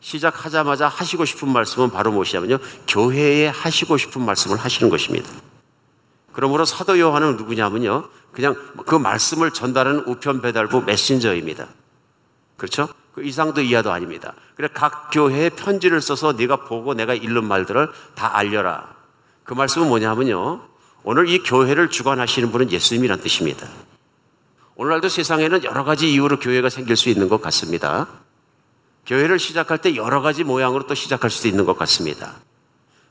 [0.00, 2.58] 시작하자마자 하시고 싶은 말씀은 바로 무엇이냐면요.
[2.88, 5.30] 교회에 하시고 싶은 말씀을 하시는 것입니다.
[6.32, 8.08] 그러므로 사도 요한은 누구냐면요.
[8.32, 8.54] 그냥
[8.86, 11.68] 그 말씀을 전달하는 우편 배달부 메신저입니다.
[12.56, 12.88] 그렇죠?
[13.14, 14.34] 그 이상도 이하도 아닙니다.
[14.56, 18.94] 그래 각 교회에 편지를 써서 네가 보고 내가 읽는 말들을 다 알려라.
[19.44, 20.60] 그 말씀은 뭐냐면요.
[21.04, 23.68] 오늘 이 교회를 주관하시는 분은 예수님이란 뜻입니다.
[24.76, 28.08] 오늘날도 세상에는 여러 가지 이유로 교회가 생길 수 있는 것 같습니다.
[29.06, 32.34] 교회를 시작할 때 여러 가지 모양으로 또 시작할 수도 있는 것 같습니다.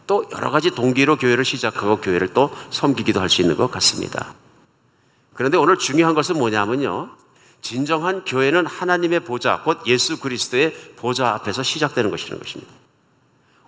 [0.07, 4.33] 또 여러 가지 동기로 교회를 시작하고 교회를 또 섬기기도 할 수 있는 것 같습니다.
[5.33, 7.09] 그런데 오늘 중요한 것은 뭐냐면요.
[7.61, 12.73] 진정한 교회는 하나님의 보좌, 곧 예수 그리스도의 보좌 앞에서 시작되는 것이라는 것입니다.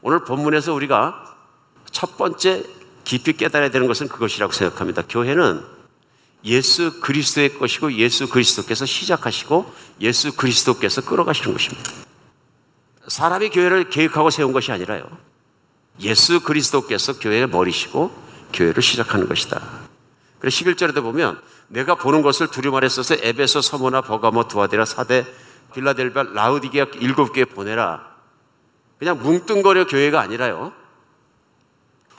[0.01, 1.37] 오늘 본문에서 우리가
[1.91, 2.63] 첫 번째
[3.05, 5.03] 깊이 깨달아야 되는 것은 그것이라고 생각합니다.
[5.07, 5.74] 교회는
[6.45, 11.91] 예수 그리스도의 것이고 예수 그리스도께서 시작하시고 예수 그리스도께서 끌어가시는 것입니다.
[13.07, 15.05] 사람이 교회를 계획하고 세운 것이 아니라요.
[16.01, 18.11] 예수 그리스도께서 교회의 머리시고
[18.53, 19.61] 교회를 시작하는 것이다.
[20.39, 25.25] 그래서 11절에도 보면 내가 보는 것을 두루마리 에 써서 에베소, 서모나, 버가모, 두아데라, 사대,
[25.73, 28.15] 빌라델비아, 라우디게아 일곱 개에 보내라.
[28.99, 30.73] 그냥 뭉뚱거려 교회가 아니라요.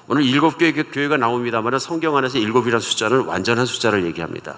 [0.08, 4.56] 오늘 일곱 개의 교회가 나옵니다만 성경 안에서 일곱이라는 숫자는 완전한 숫자를 얘기합니다.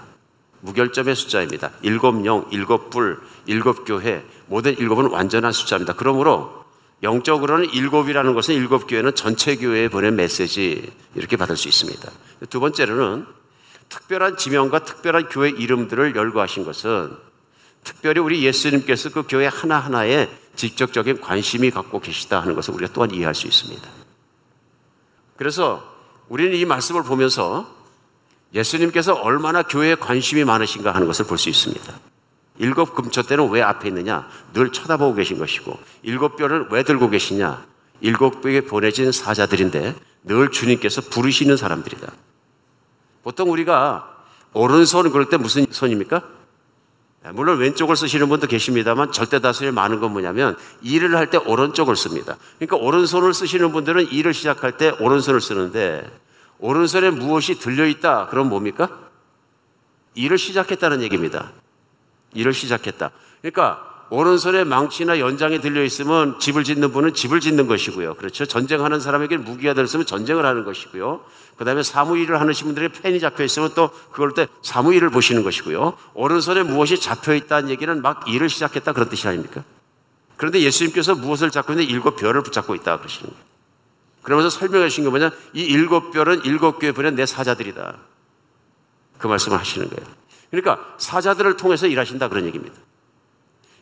[0.60, 1.70] 무결점의 숫자입니다.
[1.82, 5.94] 일곱 영, 일곱 불, 일곱 교회, 모든 일곱은 완전한 숫자입니다.
[5.94, 6.64] 그러므로
[7.02, 12.10] 영적으로는 일곱이라는 것은 일곱 교회는 전체 교회에 보낸 메시지 이렇게 받을 수 있습니다.
[12.50, 13.24] 두 번째로는
[13.88, 17.16] 특별한 지명과 특별한 교회 이름들을 열거하신 것은
[17.84, 23.34] 특별히 우리 예수님께서 그 교회 하나하나에 직접적인 관심이 갖고 계시다 하는 것을 우리가 또한 이해할
[23.34, 23.97] 수 있습니다.
[25.38, 25.82] 그래서
[26.28, 27.66] 우리는 이 말씀을 보면서
[28.52, 31.94] 예수님께서 얼마나 교회에 관심이 많으신가 하는 것을 볼 수 있습니다.
[32.58, 34.28] 일곱 금초 때는 왜 앞에 있느냐?
[34.52, 37.64] 늘 쳐다보고 계신 것이고, 일곱 뼈를 왜 들고 계시냐?
[38.00, 42.10] 일곱 뼈에 보내진 사자들인데 늘 주님께서 부르시는 사람들이다.
[43.22, 44.16] 보통 우리가
[44.54, 46.22] 오른손 그럴 때 무슨 손입니까?
[47.34, 52.36] 물론 왼쪽을 쓰시는 분도 계십니다만 절대 다수의 많은 건 뭐냐면 일을 할 때 오른쪽을 씁니다.
[52.58, 56.10] 그러니까 오른손을 쓰시는 분들은 일을 시작할 때 오른손을 쓰는데
[56.58, 58.28] 오른손에 무엇이 들려 있다.
[58.28, 58.88] 그럼 뭡니까?
[60.14, 61.52] 일을 시작했다는 얘기입니다.
[62.34, 63.10] 일을 시작했다.
[63.42, 68.14] 그러니까 오른손에 망치나 연장이 들려 있으면 집을 짓는 분은 집을 짓는 것이고요.
[68.14, 68.46] 그렇죠.
[68.46, 71.20] 전쟁하는 사람에게 무기가 들었으면 전쟁을 하는 것이고요.
[71.58, 75.98] 그 다음에 사무일을 하는 분들에게 펜이 잡혀 있으면 또 그걸 때 사무일을 보시는 것이고요.
[76.14, 79.64] 오른손에 무엇이 잡혀 있다는 얘기는 막 일을 시작했다 그런 뜻이 아닙니까?
[80.36, 83.44] 그런데 예수님께서 무엇을 잡고 있는데 일곱 별을 붙잡고 있다 그러시는 거예요.
[84.22, 85.32] 그러면서 설명해 주신 게 뭐냐?
[85.52, 87.96] 이 일곱 별은 일곱 교회 보낸 내 사자들이다.
[89.18, 90.08] 그 말씀을 하시는 거예요.
[90.52, 92.76] 그러니까 사자들을 통해서 일하신다 그런 얘기입니다.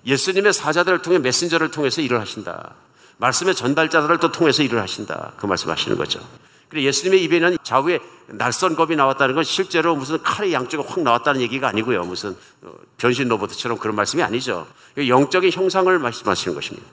[0.07, 2.75] 예수님의 사자들을 통해 메신저를 통해서 일을 하신다.
[3.19, 5.33] 말씀의 전달자들을 또 통해서 일을 하신다.
[5.37, 6.21] 그 말씀 하시는 거죠.
[6.69, 11.69] 그리고 예수님의 입에는 좌우에 날선 겁이 나왔다는 건 실제로 무슨 칼이 양쪽에 확 나왔다는 얘기가
[11.69, 12.05] 아니고요.
[12.05, 14.67] 무슨 어, 변신 로봇처럼 그런 말씀이 아니죠.
[14.97, 16.87] 영적인 형상을 말씀하시는 것입니다.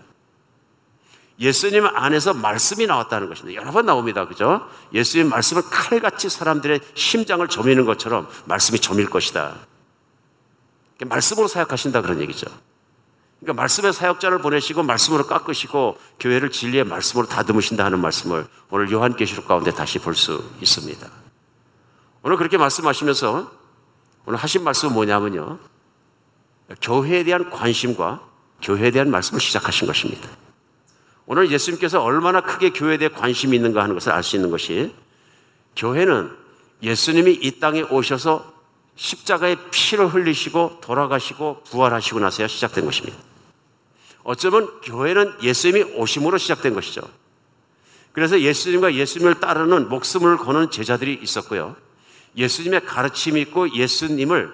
[1.40, 3.60] 예수님 안에서 말씀이 나왔다는 것입니다.
[3.60, 4.28] 여러 번 나옵니다.
[4.28, 4.68] 그죠?
[4.94, 9.56] 예수님 말씀을 칼같이 사람들의 심장을 저미는 것처럼 말씀이 저밀 것이다.
[11.06, 12.46] 말씀으로 사역하신다 그런 얘기죠.
[13.44, 19.72] 그러니까 말씀의 사역자를 보내시고 말씀으로 깎으시고 교회를 진리의 말씀으로 다듬으신다 하는 말씀을 오늘 요한계시록 가운데
[19.72, 21.06] 다시 볼 수 있습니다.
[22.22, 23.52] 오늘 그렇게 말씀하시면서
[24.26, 25.60] 오늘 하신 말씀은 뭐냐면요.
[26.82, 28.22] 교회에 대한 관심과
[28.62, 30.30] 교회에 대한 말씀을 시작하신 것입니다.
[31.26, 34.96] 오늘 예수님께서 얼마나 크게 교회에 대해 관심이 있는가 하는 것을 알 수 있는 것이
[35.76, 36.32] 교회는
[36.82, 38.54] 예수님이 이 땅에 오셔서
[38.96, 43.33] 십자가의 피를 흘리시고 돌아가시고 부활하시고 나서야 시작된 것입니다.
[44.24, 47.02] 어쩌면 교회는 예수님이 오심으로 시작된 것이죠.
[48.14, 51.76] 그래서 예수님과 예수님을 따르는 목숨을 거는 제자들이 있었고요.
[52.38, 54.54] 예수님의 가르침이 있고 예수님을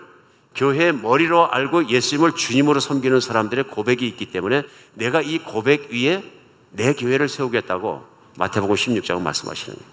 [0.55, 4.63] 교회의 머리로 알고 예수님을 주님으로 섬기는 사람들의 고백이 있기 때문에
[4.93, 6.24] 내가 이 고백 위에
[6.72, 8.05] 내 교회를 세우겠다고
[8.38, 9.91] 마태복음 16장은 말씀하시는 거예요.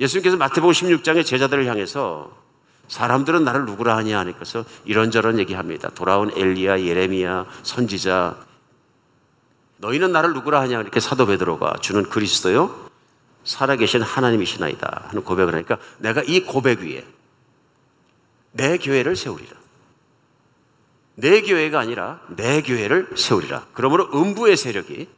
[0.00, 2.41] 예수님께서 마태복음 16장의 제자들을 향해서
[2.92, 5.88] 사람들은 나를 누구라 하냐 하니까서 이런저런 얘기합니다.
[5.88, 8.36] 돌아온 엘리야, 예레미야, 선지자.
[9.78, 12.90] 너희는 나를 누구라 하냐 이렇게 사도 베드로가 주는 그리스도요.
[13.44, 17.02] 살아계신 하나님이시나이다 하는 고백을 하니까 내가 이 고백 위에
[18.50, 19.56] 내 교회를 세우리라.
[21.14, 23.68] 내 교회가 아니라 내 교회를 세우리라.
[23.72, 25.08] 그러므로 음부의 세력이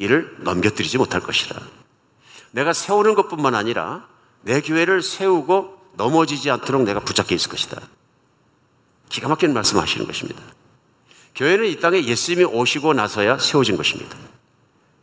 [0.00, 1.58] 이를 넘겨뜨리지 못할 것이라.
[2.50, 4.06] 내가 세우는 것뿐만 아니라
[4.42, 7.80] 내 교회를 세우고 넘어지지 않도록 내가 붙잡혀 있을 것이다.
[9.08, 10.42] 기가 막히는 말씀 하시는 것입니다.
[11.34, 14.16] 교회는 이 땅에 예수님이 오시고 나서야 세워진 것입니다.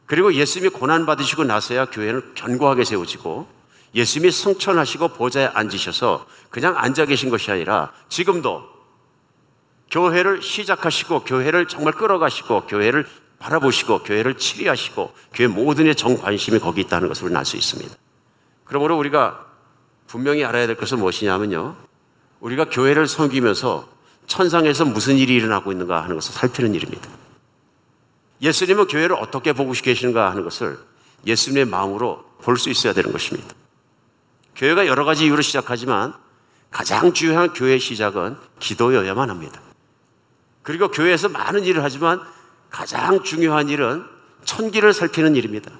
[0.05, 3.47] 그리고 예수님이 고난받으시고 나서야 교회는 견고하게 세워지고
[3.93, 8.63] 예수님이 승천하시고 보좌에 앉으셔서 그냥 앉아 계신 것이 아니라 지금도
[9.89, 13.05] 교회를 시작하시고 교회를 정말 끌어가시고 교회를
[13.39, 17.93] 바라보시고 교회를 치리하시고 교회 모든 의 정관심이 거기 있다는 것을 알 수 있습니다.
[18.63, 19.50] 그러므로 우리가
[20.11, 21.73] 분명히 알아야 될 것은 무엇이냐면요.
[22.41, 23.87] 우리가 교회를 섬기면서
[24.27, 27.09] 천상에서 무슨 일이 일어나고 있는가 하는 것을 살피는 일입니다.
[28.41, 30.77] 예수님은 교회를 어떻게 보고 계시는가 하는 것을
[31.25, 33.55] 예수님의 마음으로 볼 수 있어야 되는 것입니다.
[34.57, 36.13] 교회가 여러 가지 이유로 시작하지만
[36.71, 39.61] 가장 중요한 교회 시작은 기도여야만 합니다.
[40.61, 42.19] 그리고 교회에서 많은 일을 하지만
[42.69, 44.03] 가장 중요한 일은
[44.43, 45.71] 천기를 살피는 일입니다.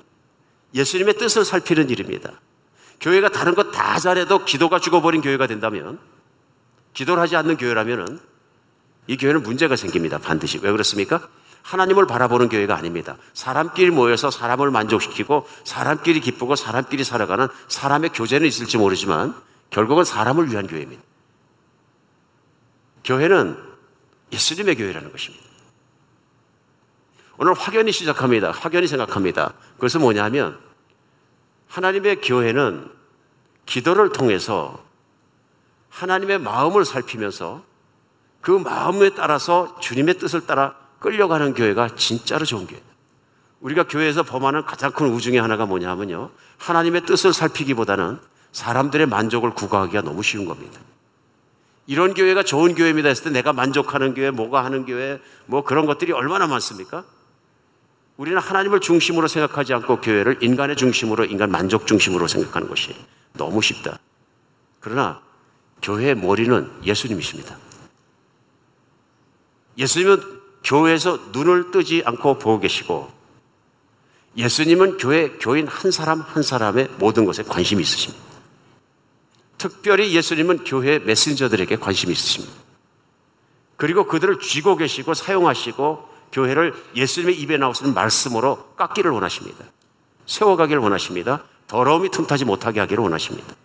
[0.73, 2.31] 예수님의 뜻을 살피는 일입니다.
[3.01, 5.99] 교회가 다른 것 다 잘해도 기도가 죽어버린 교회가 된다면
[6.93, 8.19] 기도를 하지 않는 교회라면은
[9.07, 10.19] 이 교회는 문제가 생깁니다.
[10.19, 10.59] 반드시.
[10.61, 11.27] 왜 그렇습니까?
[11.63, 13.17] 하나님을 바라보는 교회가 아닙니다.
[13.33, 19.35] 사람끼리 모여서 사람을 만족시키고 사람끼리 기쁘고 사람끼리 살아가는 사람의 교제는 있을지 모르지만
[19.69, 21.01] 결국은 사람을 위한 교회입니다.
[23.03, 23.57] 교회는
[24.31, 25.43] 예수님의 교회라는 것입니다.
[27.37, 28.51] 오늘 확연히 시작합니다.
[28.51, 29.53] 확연히 생각합니다.
[29.75, 30.59] 그것은 뭐냐면
[31.71, 32.91] 하나님의 교회는
[33.65, 34.83] 기도를 통해서
[35.89, 37.63] 하나님의 마음을 살피면서
[38.41, 42.85] 그 마음에 따라서 주님의 뜻을 따라 끌려가는 교회가 진짜로 좋은 교회다.
[43.61, 46.31] 우리가 교회에서 범하는 가장 큰 우중의 하나가 뭐냐면요.
[46.57, 48.19] 하나님의 뜻을 살피기보다는
[48.51, 50.79] 사람들의 만족을 구가하기가 너무 쉬운 겁니다.
[51.87, 56.11] 이런 교회가 좋은 교회입니다 했을 때 내가 만족하는 교회, 뭐가 하는 교회, 뭐 그런 것들이
[56.11, 57.05] 얼마나 많습니까?
[58.21, 62.95] 우리는 하나님을 중심으로 생각하지 않고 교회를 인간의 중심으로, 인간 만족 중심으로 생각하는 것이
[63.33, 63.97] 너무 쉽다.
[64.79, 65.19] 그러나
[65.81, 67.57] 교회의 머리는 예수님이십니다.
[69.75, 70.21] 예수님은
[70.63, 73.11] 교회에서 눈을 뜨지 않고 보고 계시고
[74.37, 78.23] 예수님은 교회 교인 한 사람 한 사람의 모든 것에 관심이 있으십니다.
[79.57, 82.53] 특별히 예수님은 교회 메신저들에게 관심이 있으십니다.
[83.77, 89.65] 그리고 그들을 쥐고 계시고 사용하시고 교회를 예수님의 입에 나오시는 말씀으로 깎기를 원하십니다.
[90.25, 91.43] 세워가기를 원하십니다.
[91.67, 93.55] 더러움이 틈타지 못하게 하기를 원하십니다.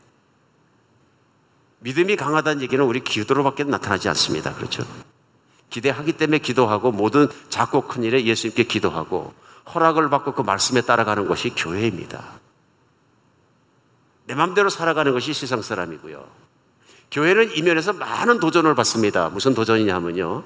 [1.81, 4.55] 믿음이 강하다는 얘기는 우리 기도로밖에 나타나지 않습니다.
[4.55, 4.85] 그렇죠?
[5.71, 9.35] 기대하기 때문에 기도하고 모든 작고 큰 일에 예수님께 기도하고
[9.75, 12.23] 허락을 받고 그 말씀에 따라가는 것이 교회입니다.
[14.27, 16.25] 내 마음대로 살아가는 것이 세상 사람이고요.
[17.11, 19.29] 교회는 이면에서 많은 도전을 받습니다.
[19.29, 20.43] 무슨 도전이냐면요.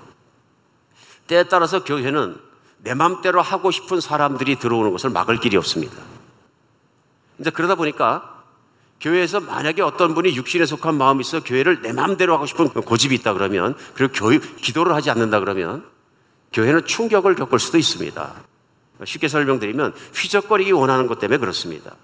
[1.31, 2.37] 때에 따라서 교회는
[2.79, 5.97] 내 마음대로 하고 싶은 사람들이 들어오는 것을 막을 길이 없습니다.
[7.39, 8.43] 이제 그러다 보니까
[9.01, 13.33] 교회에서 만약에 어떤 분이 육신에 속한 마음이 있어 교회를 내 마음대로 하고 싶은 고집이 있다
[13.33, 15.85] 그러면 그리고 교회, 기도를 하지 않는다 그러면
[16.53, 18.35] 교회는 충격을 겪을 수도 있습니다.
[19.05, 21.95] 쉽게 설명드리면 휘적거리기 원하는 것 때문에 그렇습니다.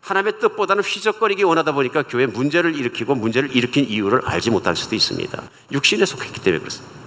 [0.00, 5.42] 하나님의 뜻보다는 휘적거리기 원하다 보니까 교회 문제를 일으키고 문제를 일으킨 이유를 알지 못할 수도 있습니다.
[5.70, 7.01] 육신에 속했기 때문에 그렇습니다.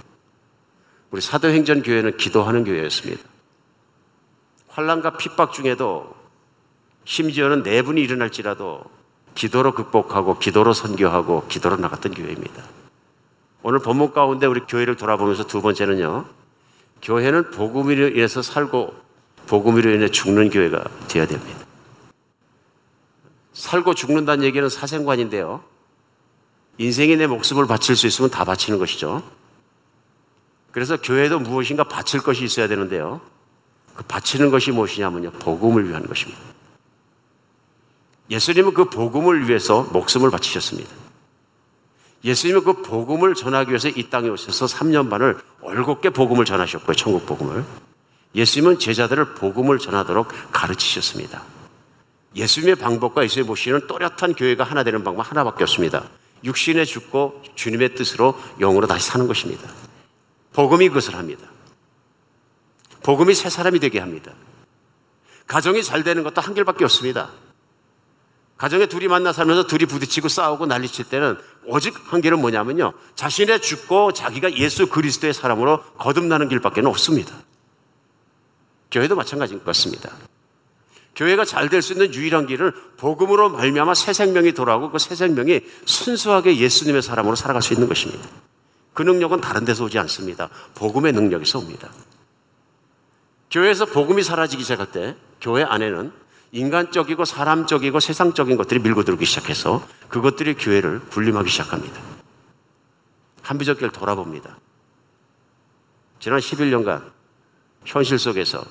[1.10, 3.22] 우리 사도행전 교회는 기도하는 교회였습니다.
[4.68, 6.14] 환란과 핍박 중에도
[7.04, 8.82] 심지어는 내분이 일어날지라도
[9.34, 12.62] 기도로 극복하고 기도로 선교하고 기도로 나갔던 교회입니다.
[13.62, 16.26] 오늘 본문 가운데 우리 교회를 돌아보면서 두 번째는요.
[17.02, 18.94] 교회는 복음으로 인해서 살고
[19.46, 21.66] 복음으로 인해 죽는 교회가 되어야 됩니다.
[23.52, 25.62] 살고 죽는다는 얘기는 사생관인데요.
[26.78, 29.22] 인생이 내 목숨을 바칠 수 있으면 다 바치는 것이죠.
[30.76, 33.22] 그래서 교회도 무엇인가 바칠 것이 있어야 되는데요.
[33.94, 35.30] 그 바치는 것이 무엇이냐면요.
[35.30, 36.38] 복음을 위한 것입니다.
[38.28, 40.90] 예수님은 그 복음을 위해서 목숨을 바치셨습니다.
[42.24, 46.94] 예수님은 그 복음을 전하기 위해서 이 땅에 오셔서 3년 반을 올곧게 복음을 전하셨고요.
[46.94, 47.64] 천국 복음을.
[48.34, 51.42] 예수님은 제자들을 복음을 전하도록 가르치셨습니다.
[52.34, 56.04] 예수님의 방법과 예수님의 모시는 또렷한 교회가 하나 되는 방법 하나밖에 없습니다.
[56.44, 59.85] 육신에 죽고 주님의 뜻으로 영으로 다시 사는 것입니다.
[60.56, 61.46] 복음이 그것을 합니다.
[63.02, 64.32] 복음이 새 사람이 되게 합니다.
[65.46, 67.30] 가정이 잘 되는 것도 한 길밖에 없습니다.
[68.56, 71.36] 가정에 둘이 만나 살면서 둘이 부딪히고 싸우고 난리칠 때는
[71.66, 72.94] 오직 한 길은 뭐냐면요.
[73.14, 77.34] 자신의 죽고 자기가 예수 그리스도의 사람으로 거듭나는 길밖에 없습니다.
[78.90, 80.10] 교회도 마찬가지인 것 같습니다.
[81.16, 85.60] 교회가 잘 될 수 있는 유일한 길은 복음으로 말미암아 새 생명이 돌아오고 그 새 생명이
[85.84, 88.26] 순수하게 예수님의 사람으로 살아갈 수 있는 것입니다.
[88.96, 90.48] 그 능력은 다른 데서 오지 않습니다.
[90.74, 91.90] 복음의 능력에서 옵니다.
[93.50, 96.10] 교회에서 복음이 사라지기 시작할 때 교회 안에는
[96.52, 102.00] 인간적이고 사람적이고 세상적인 것들이 밀고 들기 시작해서 그것들이 교회를 군림하기 시작합니다.
[103.42, 104.56] 한비적길 돌아봅니다.
[106.18, 107.02] 지난 11년간
[107.84, 108.64] 현실 속에서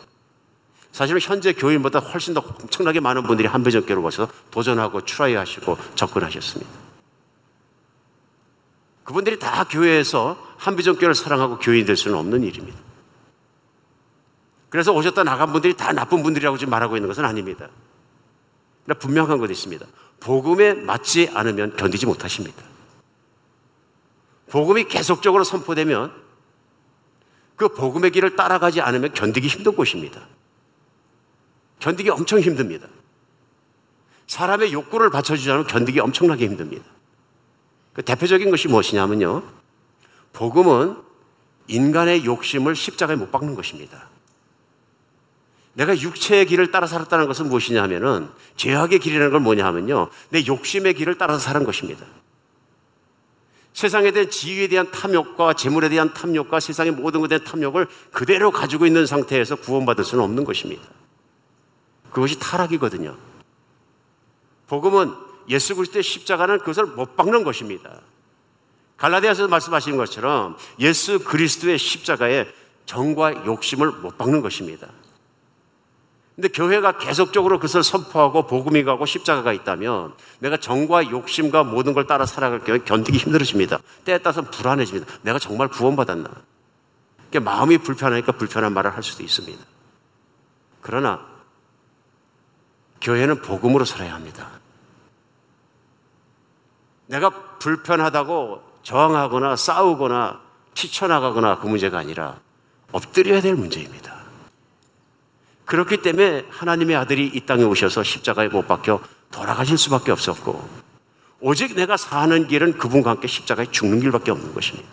[0.91, 6.95] 사실은 현재 교인보다 훨씬 더 엄청나게 많은 분들이 한비적교로 와서 도전하고 추라이하시고 접근하셨습니다.
[9.06, 12.78] 그분들이 다 교회에서 한비전교를 사랑하고 교인이 될 수는 없는 일입니다.
[14.70, 17.70] 그래서 오셨다 나간 분들이 다 나쁜 분들이라고 지금 말하고 있는 것은 아닙니다.
[18.84, 19.86] 그러나 분명한 것이 있습니다.
[20.20, 22.62] 복음에 맞지 않으면 견디지 못하십니다.
[24.49, 26.12] 복음이 계속적으로 선포되면
[27.56, 30.20] 그 복음의 길을 따라가지 않으면 견디기 힘든 곳입니다.
[31.80, 32.88] 견디기 엄청 힘듭니다.
[34.28, 36.95] 사람의 욕구를 받쳐주지 않으면 견디기 엄청나게 힘듭니다.
[37.96, 39.41] 그 대표적인 것이 무엇이냐면요.
[40.34, 40.98] 복음은
[41.68, 44.10] 인간의 욕심을 십자가에 못 박는 것입니다.
[45.74, 50.10] 내가 육체의 길을 따라 살았다는 것은 무엇이냐 하면은 죄악의 길이라는 걸 뭐냐 하면요.
[50.30, 52.06] 내 욕심의 길을 따라서 사는 것입니다.
[53.74, 58.86] 세상에 대한 지위에 대한 탐욕과 재물에 대한 탐욕과 세상의 모든 것에 대한 탐욕을 그대로 가지고
[58.86, 60.84] 있는 상태에서 구원받을 수는 없는 것입니다.
[62.12, 63.18] 그것이 타락이거든요.
[64.68, 68.02] 복음은 예수 그리스도의 십자가는 그것을 못 박는 것입니다.
[68.98, 72.48] 갈라디아서 말씀하시는 것처럼 예수 그리스도의 십자가에
[72.86, 74.88] 정과 욕심을 못 박는 것입니다.
[76.36, 82.26] 근데 교회가 계속적으로 그것을 선포하고 복음이 가고 십자가가 있다면 내가 정과 욕심과 모든 걸 따라
[82.26, 83.80] 살아갈 경우에 견디기 힘들어집니다.
[84.04, 85.12] 때에 따라서 불안해집니다.
[85.22, 86.30] 내가 정말 구원받았나?
[87.26, 89.64] 그게 마음이 불편하니까 불편한 말을 할 수도 있습니다.
[90.82, 91.26] 그러나
[93.02, 94.50] 교회는 복음으로 살아야 합니다.
[97.08, 97.30] 내가
[97.60, 100.41] 불편하다고 저항하거나 싸우거나
[100.74, 102.39] 튀쳐나가거나 그 문제가 아니라
[102.91, 104.16] 엎드려야 될 문제입니다.
[105.66, 109.01] 그렇기 때문에 하나님의 아들이 이 땅에 오셔서 십자가에 못 박혀
[109.32, 110.86] 돌아가실 수밖에 없었고
[111.41, 114.88] 오직 내가 사는 길은 그분과 함께 십자가에 죽는 길밖에 없는 것입니다.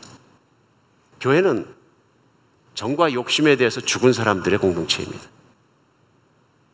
[1.20, 1.66] 교회는
[2.74, 5.24] 정과 욕심에 대해서 죽은 사람들의 공동체입니다.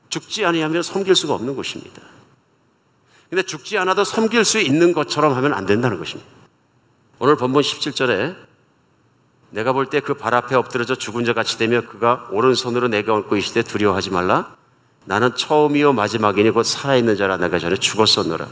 [0.08, 2.00] 죽지 아니하면 섬길 수가 없는 것입니다.
[3.30, 6.28] 근데 죽지 않아도 섬길 수 있는 것처럼 하면 안 된다는 것입니다.
[7.18, 8.36] 오늘 본문 17절에
[9.50, 13.36] 내가 볼 때 그 발 앞에 엎드려져 죽은 자 같이 되며 그가 오른손으로 내가 얹고
[13.54, 14.56] 때 두려워하지 말라.
[15.04, 18.46] 나는 처음이요 마지막이니 곧 살아있는 자라 내가 전에 죽었었노라.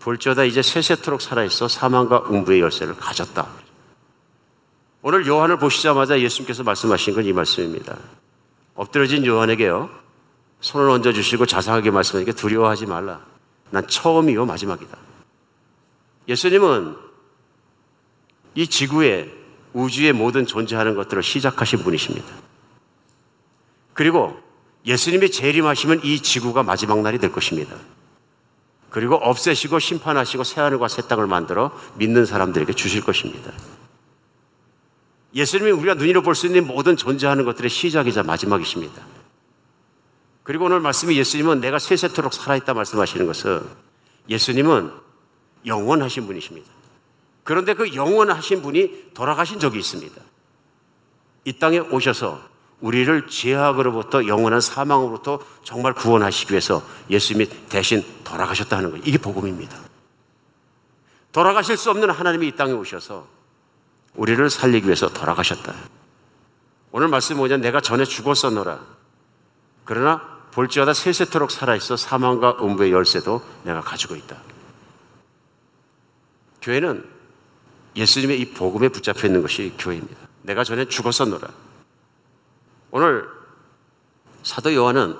[0.00, 3.46] 볼지어다 이제 세세토록 살아있어 사망과 음부의 열쇠를 가졌다.
[5.02, 7.96] 오늘 요한을 보시자마자 예수님께서 말씀하신 건 이 말씀입니다.
[8.74, 9.90] 엎드려진 요한에게요.
[10.60, 13.20] 손을 얹어주시고 자상하게 말씀하니까 두려워하지 말라.
[13.70, 14.96] 난 처음이요 마지막이다.
[16.28, 16.96] 예수님은
[18.54, 19.32] 이 지구에
[19.72, 22.26] 우주의 모든 존재하는 것들을 시작하신 분이십니다.
[23.94, 24.38] 그리고
[24.86, 27.76] 예수님이 재림하시면 이 지구가 마지막 날이 될 것입니다.
[28.90, 33.52] 그리고 없애시고 심판하시고 새하늘과 새 땅을 만들어 믿는 사람들에게 주실 것입니다.
[35.34, 39.02] 예수님이 우리가 눈으로 볼 수 있는 모든 존재하는 것들의 시작이자 마지막이십니다.
[40.48, 43.60] 그리고 오늘 말씀이 예수님은 내가 세세토록 살아있다 말씀하시는 것은
[44.30, 44.90] 예수님은
[45.66, 46.66] 영원하신 분이십니다.
[47.44, 50.22] 그런데 그 영원하신 분이 돌아가신 적이 있습니다.
[51.44, 52.40] 이 땅에 오셔서
[52.80, 59.04] 우리를 죄악으로부터 영원한 사망으로부터 정말 구원하시기 위해서 예수님이 대신 돌아가셨다는 거예요.
[59.04, 59.76] 이게 복음입니다.
[61.30, 63.26] 돌아가실 수 없는 하나님이 이 땅에 오셔서
[64.14, 65.74] 우리를 살리기 위해서 돌아가셨다.
[66.90, 67.58] 오늘 말씀 뭐냐?
[67.58, 68.80] 내가 전에 죽었었노라.
[69.84, 74.36] 그러나 볼지어다 세세토록 살아있어 사망과 음부의 열쇠도 내가 가지고 있다.
[76.60, 77.08] 교회는
[77.94, 80.16] 예수님의 이 복음에 붙잡혀 있는 것이 교회입니다.
[80.42, 81.46] 내가 전에 죽었었노라.
[82.90, 83.28] 오늘
[84.42, 85.16] 사도 요한은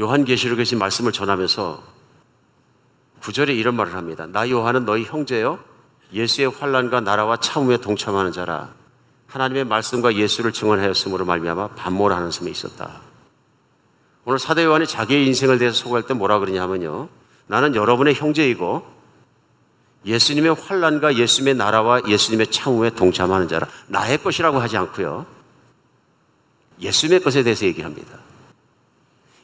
[0.00, 1.80] 요한계시록에서 말씀을 전하면서
[3.20, 4.26] 구절에 이런 말을 합니다.
[4.26, 5.60] 나 요한은 너희 형제요
[6.12, 8.70] 예수의 환란과 나라와 참음에 동참하는 자라.
[9.28, 13.07] 하나님의 말씀과 예수를 증언하였으므로 말미암아 반모하는 섬에 있었다.
[14.28, 17.08] 오늘 사도 요한이 자기의 인생을 대해서 소개할 때 뭐라 그러냐면요.
[17.46, 18.86] 나는 여러분의 형제이고
[20.04, 25.24] 예수님의 환란과 예수님의 나라와 예수님의 창후에 동참하는 자라 나의 것이라고 하지 않고요.
[26.78, 28.18] 예수님의 것에 대해서 얘기합니다.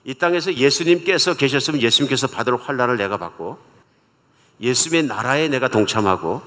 [0.05, 3.57] 이 땅에서 예수님께서 계셨으면 예수님께서 받을 환란을 내가 받고
[4.61, 6.43] 예수님의 나라에 내가 동참하고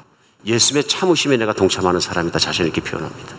[0.46, 2.38] 예수님의 참으심에 내가 동참하는 사람이다.
[2.38, 3.36] 자신 있게 표현합니다.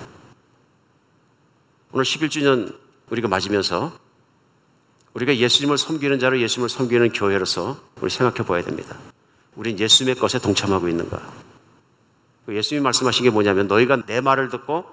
[1.92, 2.74] 오늘 11주년
[3.10, 4.07] 우리가 맞으면서
[5.18, 8.96] 우리가 예수님을 섬기는 자로 예수님을 섬기는 교회로서 우리 생각해 봐야 됩니다.
[9.56, 11.20] 우린 예수님의 것에 동참하고 있는가?
[12.46, 14.84] 그 예수님이 말씀하신 게 뭐냐면 너희가 내 말을 듣고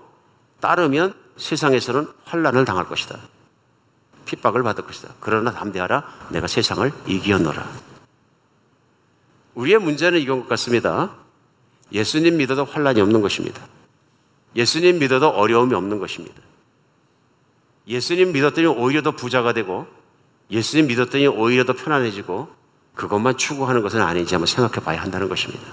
[0.60, 3.20] 따르면 세상에서는 환란을 당할 것이다.
[4.26, 5.14] 핍박을 받을 것이다.
[5.20, 6.30] 그러나 담대하라.
[6.32, 7.70] 내가 세상을 이기었노라.
[9.54, 11.14] 우리의 문제는 이건 것 같습니다.
[11.92, 13.62] 예수님 믿어도 환란이 없는 것입니다.
[14.56, 16.42] 예수님 믿어도 어려움이 없는 것입니다.
[17.88, 19.95] 예수님 믿었더니 오히려 더 부자가 되고
[20.50, 22.48] 예수님 믿었더니 오히려 더 편안해지고
[22.94, 25.64] 그것만 추구하는 것은 아닌지 한번 생각해 봐야 한다는 것입니다.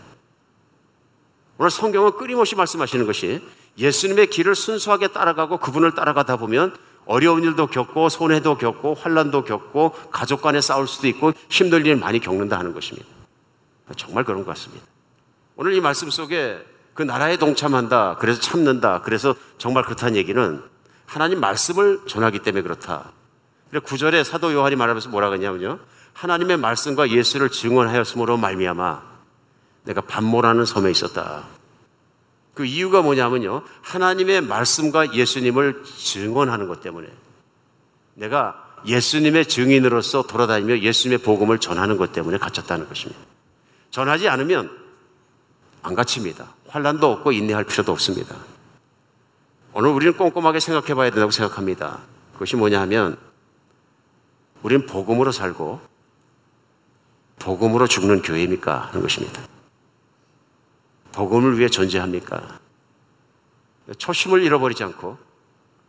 [1.58, 3.40] 오늘 성경은 끊임없이 말씀하시는 것이
[3.78, 10.42] 예수님의 길을 순수하게 따라가고 그분을 따라가다 보면 어려운 일도 겪고 손해도 겪고 환란도 겪고 가족
[10.42, 13.08] 간에 싸울 수도 있고 힘들 일 많이 겪는다 하는 것입니다.
[13.96, 14.84] 정말 그런 것 같습니다.
[15.56, 16.64] 오늘 이 말씀 속에
[16.94, 18.16] 그 나라에 동참한다.
[18.18, 19.02] 그래서 참는다.
[19.02, 20.62] 그래서 정말 그렇다는 얘기는
[21.06, 23.12] 하나님 말씀을 전하기 때문에 그렇다.
[23.72, 25.78] 그래서 구절에 사도 요한이 말하면서 뭐라고 했냐면요.
[26.12, 29.02] 하나님의 말씀과 예수를 증언하였으므로 말미암아
[29.84, 31.44] 내가 반모라는 섬에 있었다.
[32.52, 33.62] 그 이유가 뭐냐면요.
[33.80, 37.08] 하나님의 말씀과 예수님을 증언하는 것 때문에
[38.12, 43.22] 내가 예수님의 증인으로서 돌아다니며 예수님의 복음을 전하는 것 때문에 갇혔다는 것입니다.
[43.90, 44.70] 전하지 않으면
[45.80, 46.52] 안 갇힙니다.
[46.68, 48.36] 환란도 없고 인내할 필요도 없습니다.
[49.72, 52.00] 오늘 우리는 꼼꼼하게 생각해 봐야 된다고 생각합니다.
[52.34, 53.31] 그것이 뭐냐 하면
[54.62, 55.80] 우리는 복음으로 살고
[57.38, 58.78] 복음으로 죽는 교회입니까?
[58.88, 59.42] 하는 것입니다.
[61.12, 62.60] 복음을 위해 존재합니까?
[63.98, 65.18] 초심을 잃어버리지 않고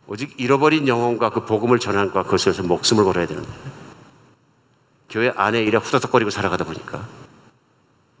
[0.06, 3.48] 오직 잃어버린 영혼과 그 복음을 전하는 것과 그것을 위해서 목숨을 걸어야 되는데
[5.08, 7.08] 교회 안에 이래 후다닥거리고 살아가다 보니까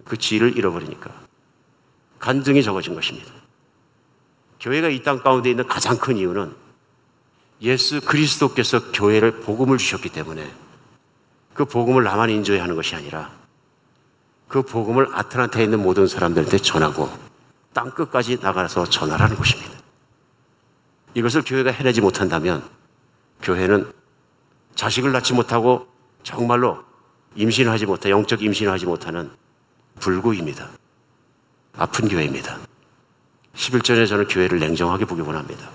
[0.04, 1.10] 그 지를 잃어버리니까
[2.20, 3.32] 간증이 적어진 것입니다.
[4.60, 6.54] 교회가 이 땅 가운데 있는 가장 큰 이유는
[7.62, 10.50] 예수 그리스도께서 교회를 복음을 주셨기 때문에
[11.54, 13.30] 그 복음을 나만 인조해 하는 것이 아니라
[14.48, 17.10] 그 복음을 아틀란타에 있는 모든 사람들한테 전하고
[17.72, 19.72] 땅 끝까지 나가서 전하라는 것입니다.
[21.14, 22.62] 이것을 교회가 해내지 못한다면
[23.42, 23.92] 교회는
[24.74, 25.86] 자식을 낳지 못하고
[26.22, 26.82] 정말로
[27.36, 29.30] 임신하지 못해 영적 임신을 하지 못하는
[30.00, 30.68] 불구입니다.
[31.76, 32.58] 아픈 교회입니다.
[33.54, 35.68] 11절에 저는 교회를 냉정하게 보기 원합니다.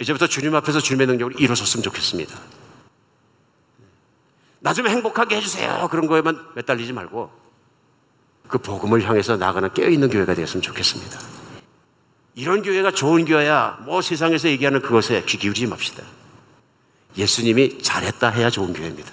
[0.00, 2.38] 이제부터 주님 앞에서 주님의 능력을 일어섰으면 좋겠습니다.
[4.60, 5.88] 나 좀 행복하게 해주세요.
[5.90, 7.30] 그런 거에만 매달리지 말고
[8.48, 11.18] 그 복음을 향해서 나가는 깨어있는 교회가 되었으면 좋겠습니다.
[12.34, 13.80] 이런 교회가 좋은 교회야.
[13.84, 16.02] 뭐 세상에서 얘기하는 그것에 귀 기울이지 맙시다.
[17.16, 19.10] 예수님이 잘했다 해야 좋은 교회입니다.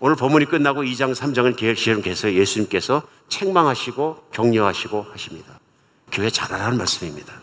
[0.00, 5.60] 오늘 본문이 끝나고 2장, 3장은 계시록에서 예수님께서 책망하시고 격려하시고 하십니다.
[6.10, 7.39] 교회 잘하라는 말씀입니다.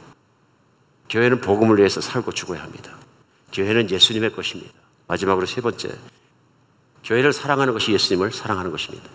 [1.10, 2.92] 교회는 복음을 위해서 살고 죽어야 합니다.
[3.54, 4.74] 교회는 예수님의 것입니다.
[5.08, 5.90] 마지막으로 세 번째,
[7.04, 9.10] 교회를 사랑하는 것이 예수님을 사랑하는 것입니다.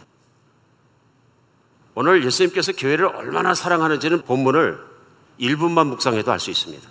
[1.94, 4.78] 오늘 예수님께서 교회를 얼마나 사랑하는지는 본문을
[5.38, 6.88] 1분만 묵상해도 알 수 있습니다.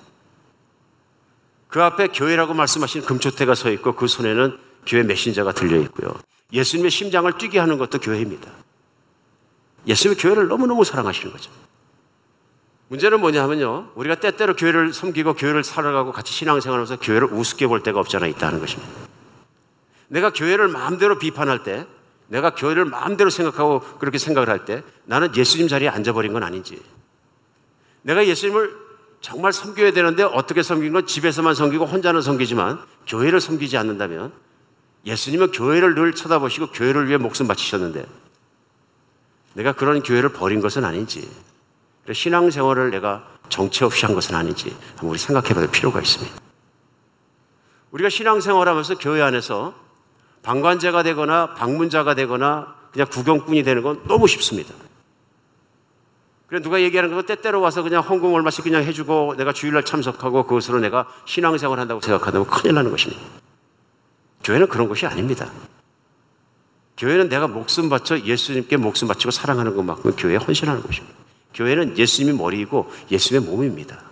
[1.67, 6.13] 그 앞에 교회라고 말씀하신 금초대가 서 있고 그 손에는 교회 메신저가 들려 있고요.
[6.51, 8.51] 예수님의 심장을 뛰게 하는 것도 교회입니다.
[9.87, 11.49] 예수님의 교회를 너무너무 사랑하시는 거죠.
[12.91, 13.89] 문제는 뭐냐 하면요.
[13.95, 18.91] 우리가 때때로 교회를 섬기고 교회를 살아가고 같이 신앙생활하면서 교회를 우습게 볼 때가 없잖아 있다는 것입니다.
[20.09, 21.87] 내가 교회를 마음대로 비판할 때,
[22.27, 26.83] 내가 교회를 마음대로 생각하고 그렇게 생각을 할 때, 나는 예수님 자리에 앉아버린 건 아닌지.
[28.01, 28.75] 내가 예수님을
[29.21, 32.77] 정말 섬겨야 되는데 어떻게 섬긴 건 집에서만 섬기고 혼자는 섬기지만
[33.07, 34.33] 교회를 섬기지 않는다면
[35.05, 38.05] 예수님은 교회를 늘 쳐다보시고 교회를 위해 목숨 바치셨는데
[39.53, 41.29] 내가 그런 교회를 버린 것은 아닌지
[42.13, 46.33] 신앙생활을 내가 정체 없이 한 것은 아닌지 한번 우리 생각해 볼 필요가 있습니다.
[47.91, 49.73] 우리가 신앙생활 하면서 교회 안에서
[50.43, 54.73] 방관자가 되거나 방문자가 되거나 그냥 구경꾼이 되는 건 너무 쉽습니다.
[56.47, 60.79] 그래 누가 얘기하는 거 때때로 와서 그냥 헌금 얼마씩 그냥 해주고 내가 주일날 참석하고 그것으로
[60.79, 63.21] 내가 신앙생활 한다고 생각한다면 큰일 나는 것입니다.
[64.43, 65.49] 교회는 그런 것이 아닙니다.
[66.97, 71.15] 교회는 내가 목숨 바쳐 예수님께 목숨 바치고 사랑하는 것만큼 교회에 헌신하는 것입니다.
[71.53, 74.11] 교회는 예수님이 머리이고 예수님의 몸입니다.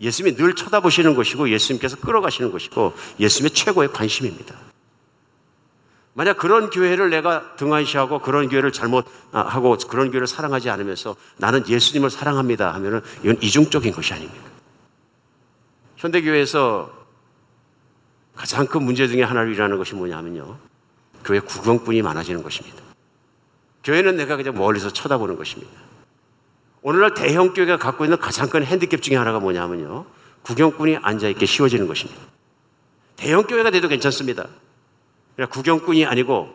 [0.00, 4.54] 예수님이 늘 쳐다보시는 것이고 예수님께서 끌어가시는 것이고 예수님의 최고의 관심입니다.
[6.12, 12.72] 만약 그런 교회를 내가 등한시하고 그런 교회를 잘못하고 그런 교회를 사랑하지 않으면서 나는 예수님을 사랑합니다
[12.74, 14.46] 하면은 이건 이중적인 것이 아닙니까?
[15.96, 16.90] 현대교회에서
[18.34, 20.58] 가장 큰 문제 중에 하나를 일어나는 것이 뭐냐면요.
[21.24, 22.82] 교회 구경꾼이 많아지는 것입니다.
[23.84, 25.85] 교회는 내가 그냥 멀리서 쳐다보는 것입니다.
[26.88, 30.06] 오늘날 대형 교회가 갖고 있는 가장 큰 핸디캡 중에 하나가 뭐냐면요.
[30.42, 32.22] 구경꾼이 앉아있게 쉬워지는 것입니다.
[33.16, 34.46] 대형 교회가 돼도 괜찮습니다.
[35.50, 36.48] 구경꾼이 아니고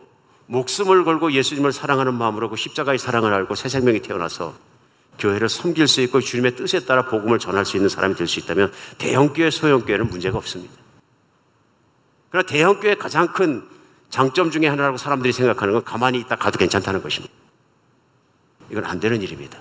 [0.46, 4.54] 목숨을 걸고 예수님을 사랑하는 마음으로 그 십자가의 사랑을 알고 새 생명이 태어나서
[5.20, 8.72] 교회를 섬길 수 있고 주님의 뜻에 따라 복음을 전할 수 있는 사람이 될 수 있다면
[9.00, 10.74] 대형 교회, 소형 교회는 문제가 없습니다.
[12.30, 13.68] 그러나 대형 교회의 가장 큰
[14.10, 17.34] 장점 중에 하나라고 사람들이 생각하는 건 가만히 있다 가도 괜찮다는 것입니다.
[18.70, 19.60] 이건 안 되는 일입니다.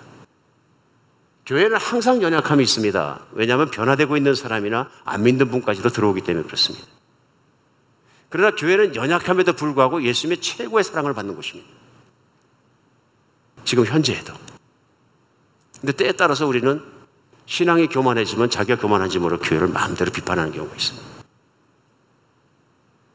[1.51, 3.26] 교회는 항상 연약함이 있습니다.
[3.32, 6.86] 왜냐하면 변화되고 있는 사람이나 안 믿는 분까지도 들어오기 때문에 그렇습니다.
[8.28, 11.68] 그러나 교회는 연약함에도 불구하고 예수님의 최고의 사랑을 받는 곳입니다.
[13.64, 14.32] 지금 현재에도.
[15.80, 16.84] 근데 때에 따라서 우리는
[17.46, 21.09] 신앙이 교만해지면 자기가 교만한지 모르고 교회를 마음대로 비판하는 경우가 있습니다.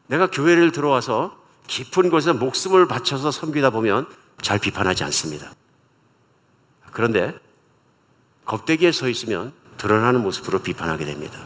[0.07, 4.07] 내가 교회를 들어와서 깊은 곳에 목숨을 바쳐서 섬기다 보면
[4.41, 5.53] 잘 비판하지 않습니다.
[6.91, 7.44] 그런데
[8.45, 11.39] 겁대기에 서 있으면 드러나는 모습으로 비판하게 됩니다.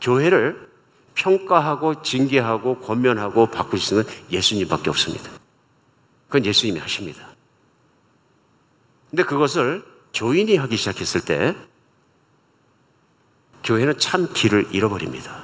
[0.00, 0.70] 교회를
[1.14, 5.30] 평가하고 징계하고 권면하고 바꾸시는 예수님밖에 없습니다.
[6.26, 7.28] 그건 예수님이 하십니다.
[9.10, 11.54] 근데 그것을 교인이 하기 시작했을 때
[13.62, 15.42] 교회는 참 길을 잃어버립니다.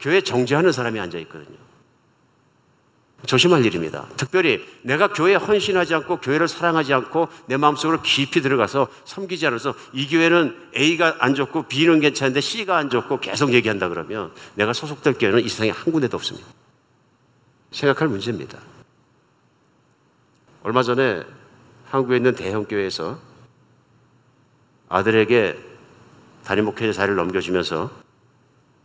[0.00, 1.61] 교회 정죄하는 사람이 앉아 있거든요.
[3.26, 4.06] 조심할 일입니다.
[4.16, 10.08] 특별히 내가 교회에 헌신하지 않고 교회를 사랑하지 않고 내 마음속으로 깊이 들어가서 섬기지 않아서 이
[10.08, 15.40] 교회는 A가 안 좋고 B는 괜찮은데 C가 안 좋고 계속 얘기한다 그러면 내가 소속될 교회는
[15.40, 16.48] 이 세상에 한 군데도 없습니다.
[17.70, 18.58] 생각할 문제입니다.
[20.64, 21.22] 얼마 전에
[21.90, 23.18] 한국에 있는 대형 교회에서
[24.88, 25.58] 아들에게
[26.44, 27.90] 담임 목회자 자리를 넘겨주면서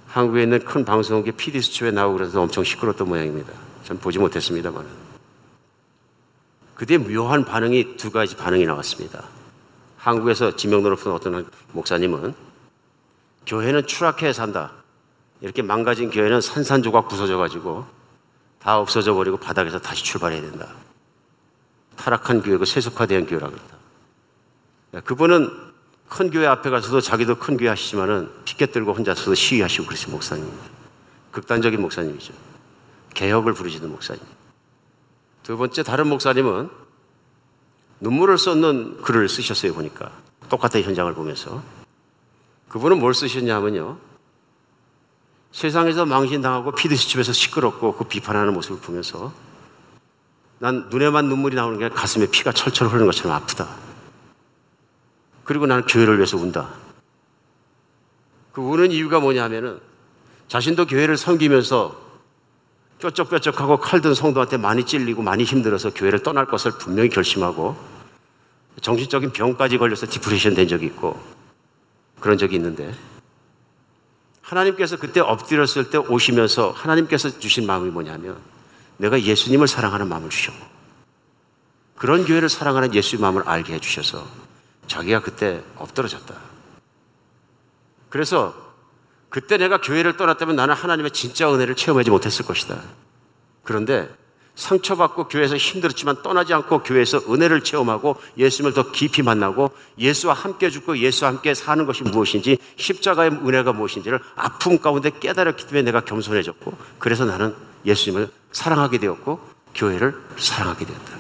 [0.08, 3.52] 한국에 있는 큰 방송국의 PD 수첩에 나오고 그래서 엄청 시끄럽던 모양입니다.
[3.88, 4.86] 전 보지 못했습니다만.
[6.76, 9.24] 그때 묘한 반응이 두 가지 반응이 나왔습니다.
[9.96, 12.36] 한국에서 지명도 높은 어떤 목사님은
[13.46, 14.74] 교회는 추락해 산다.
[15.40, 17.86] 이렇게 망가진 교회는 산산조각 부서져 가지고
[18.60, 20.68] 다 없어져 버리고 바닥에서 다시 출발해야 된다.
[21.96, 25.02] 타락한 교회고 세속화된 교회라 그런다.
[25.06, 25.50] 그분은
[26.10, 30.66] 큰 교회 앞에 가서도 자기도 큰 교회 하시지만은 피켓 들고 혼자서도 시위하시고 그러신 목사님입니다.
[31.32, 32.47] 극단적인 목사님이죠.
[33.18, 34.24] 개혁을 부르시는 목사님.
[35.42, 36.70] 두 번째 다른 목사님은
[38.00, 40.12] 눈물을 쏟는 글을 쓰셨어요 보니까
[40.50, 41.64] 똑같은 현장을 보면서
[42.70, 43.98] 그분은 뭘 쓰셨냐면요.
[45.52, 49.34] 세상에서 망신당하고 피드시집에서 시끄럽고 그 비판하는 모습을 보면서
[50.60, 53.68] 난 눈에만 눈물이 나오는 게 가슴에 피가 철철 흐르는 것처럼 아프다.
[55.44, 56.70] 그리고 나는 교회를 위해서 운다.
[58.52, 59.80] 그 우는 이유가 뭐냐면은
[60.50, 62.07] 자신도 교회를 섬기면서
[63.00, 67.78] 뾰족뾰족하고 칼든 성도한테 많이 찔리고 많이 힘들어서 교회를 떠날 것을 분명히 결심하고
[68.82, 71.20] 정신적인 병까지 걸려서 디프레션 된 적이 있고
[72.20, 72.94] 그런 적이 있는데
[74.42, 78.38] 하나님께서 그때 엎드렸을 때 오시면서 하나님께서 주신 마음이 뭐냐면
[78.98, 80.66] 내가 예수님을 사랑하는 마음을 주셨고
[81.98, 84.26] 그런 교회를 사랑하는 예수의 마음을 알게 해주셔서
[84.88, 86.34] 자기가 그때 엎드러졌다.
[88.10, 88.67] 그래서
[89.38, 92.82] 그때 내가 교회를 떠났다면 나는 하나님의 진짜 은혜를 체험하지 못했을 것이다.
[93.62, 94.10] 그런데
[94.56, 99.70] 상처받고 교회에서 힘들었지만 떠나지 않고 교회에서 은혜를 체험하고 예수님을 더 깊이 만나고
[100.00, 105.84] 예수와 함께 죽고 예수와 함께 사는 것이 무엇인지 십자가의 은혜가 무엇인지를 아픔 가운데 깨달았기 때문에
[105.84, 107.54] 내가 겸손해졌고 그래서 나는
[107.86, 109.40] 예수님을 사랑하게 되었고
[109.76, 111.16] 교회를 사랑하게 되었다.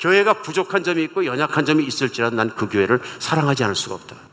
[0.00, 4.31] 교회가 부족한 점이 있고 연약한 점이 있을지라도 난 그 교회를 사랑하지 않을 수가 없다.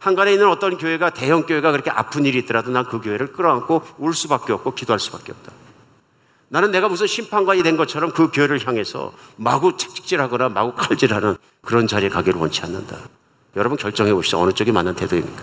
[0.00, 4.14] 한간에 있는 어떤 교회가 대형 교회가 그렇게 아픈 일이 있더라도 난 그 교회를 끌어안고 울
[4.14, 5.52] 수밖에 없고 기도할 수밖에 없다.
[6.48, 12.08] 나는 내가 무슨 심판관이 된 것처럼 그 교회를 향해서 마구 책찍질하거나 마구 칼질하는 그런 자리에
[12.08, 12.96] 가기를 원치 않는다.
[13.56, 14.40] 여러분 결정해 보시죠.
[14.40, 15.42] 어느 쪽이 맞는 태도입니까?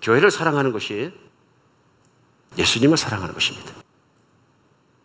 [0.00, 1.12] 교회를 사랑하는 것이
[2.56, 3.72] 예수님을 사랑하는 것입니다.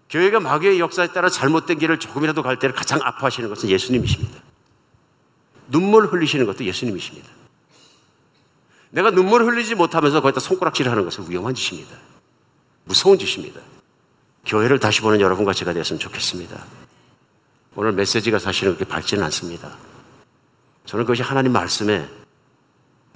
[0.10, 4.42] 교회가 마귀의 역사에 따라 잘못된 길을 조금이라도 갈 때를 가장 아파하시는 것은 예수님이십니다.
[5.68, 7.28] 눈물 흘리시는 것도 예수님이십니다.
[8.92, 11.96] 내가 눈물 흘리지 못하면서 거기다 손가락질을 하는 것은 위험한 짓입니다.
[12.86, 13.62] 무서운 짓입니다.
[14.46, 16.66] 교회를 다시 보는 여러분과 제가 되었으면 좋겠습니다.
[17.76, 19.76] 오늘 메시지가 사실은 그렇게 밝지는 않습니다.
[20.86, 22.10] 저는 그것이 하나님 말씀의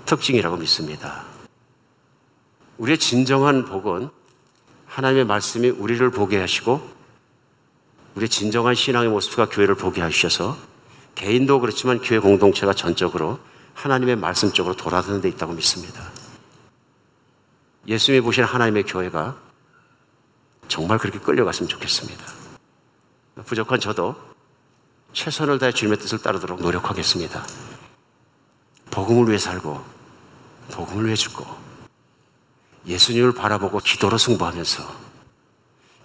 [0.06, 1.24] 특징이라고 믿습니다.
[2.78, 4.10] 우리의 진정한 복은
[4.86, 6.88] 하나님의 말씀이 우리를 보게 하시고
[8.16, 10.56] 우리의 진정한 신앙의 모습과 교회를 보게 하셔서
[11.16, 13.40] 개인도 그렇지만 교회 공동체가 전적으로
[13.74, 16.10] 하나님의 말씀 쪽으로 돌아드는 데 있다고 믿습니다.
[17.88, 19.38] 예수님이 보시는 하나님의 교회가
[20.68, 22.24] 정말 그렇게 끌려갔으면 좋겠습니다.
[23.46, 24.16] 부족한 저도
[25.12, 27.46] 최선을 다해 주님의 뜻을 따르도록 노력하겠습니다.
[28.90, 29.84] 복음을 위해 살고
[30.72, 31.46] 복음을 위해 죽고
[32.86, 35.04] 예수님을 바라보고 기도로 승부하면서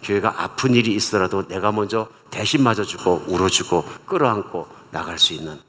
[0.03, 5.61] 교회가 아픈 일이 있더라도 내가 먼저 대신 맞아주고 울어주고 끌어안고 나갈 수 있는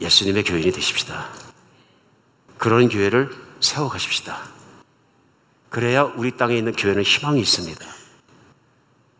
[0.00, 1.28] 예수님의 교인이 되십시다.
[2.58, 3.30] 그런 교회를
[3.60, 4.38] 세워가십시다.
[5.70, 7.84] 그래야 우리 땅에 있는 교회는 희망이 있습니다.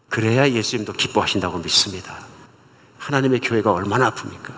[0.08, 2.18] 그래야 예수님도 기뻐하신다고 믿습니다.
[2.98, 4.54] 하나님의 교회가 얼마나 아픕니까?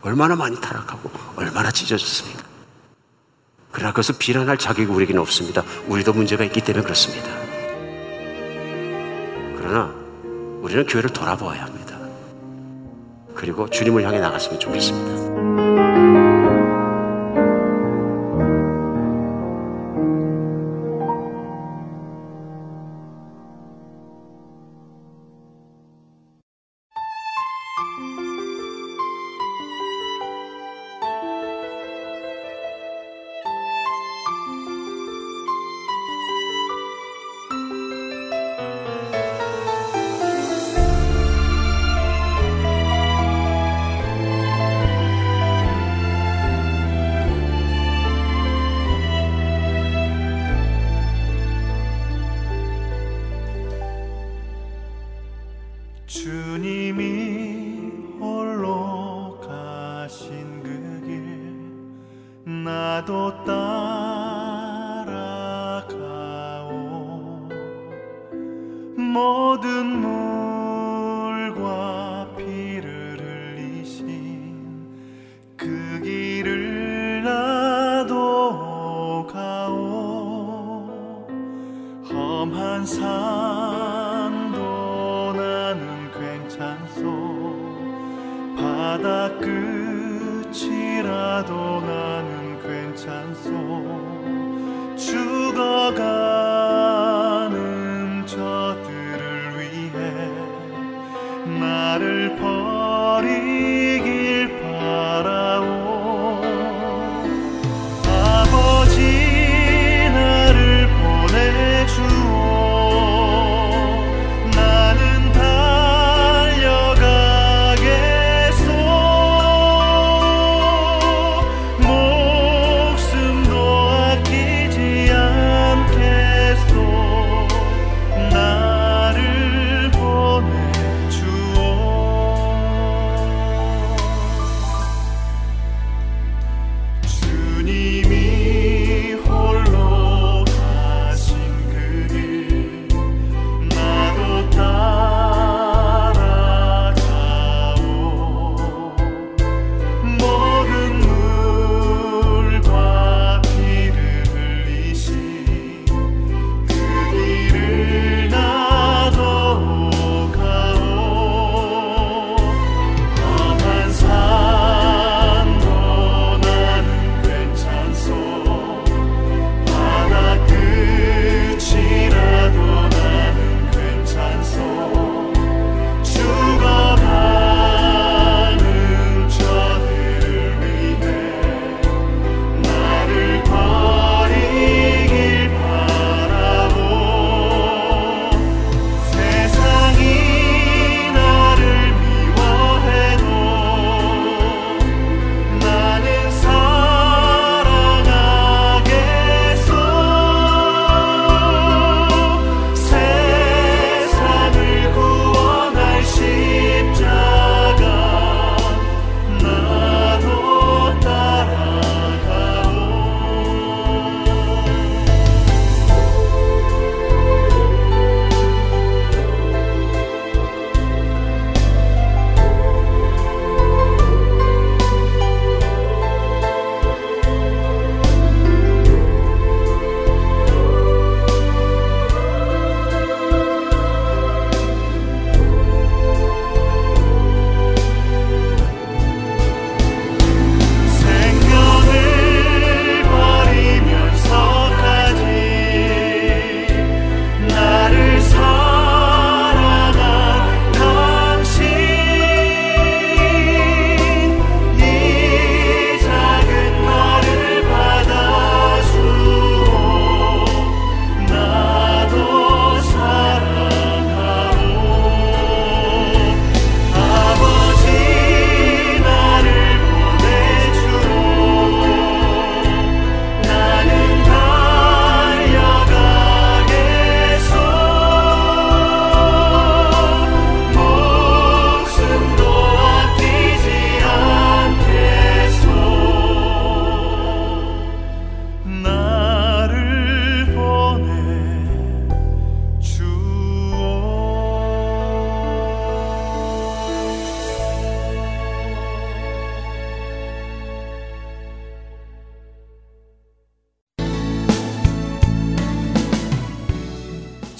[0.00, 2.42] 얼마나 많이 타락하고 얼마나 찢어졌습니까?
[3.70, 5.62] 그러나 그것을 비난할 자격이 우리에게는 없습니다.
[5.86, 7.28] 우리도 문제가 있기 때문에 그렇습니다.
[9.56, 9.94] 그러나
[10.60, 11.87] 우리는 교회를 돌아보아야 합니다.
[13.38, 16.27] 그리고 주님을 향해 나갔으면 좋겠습니다.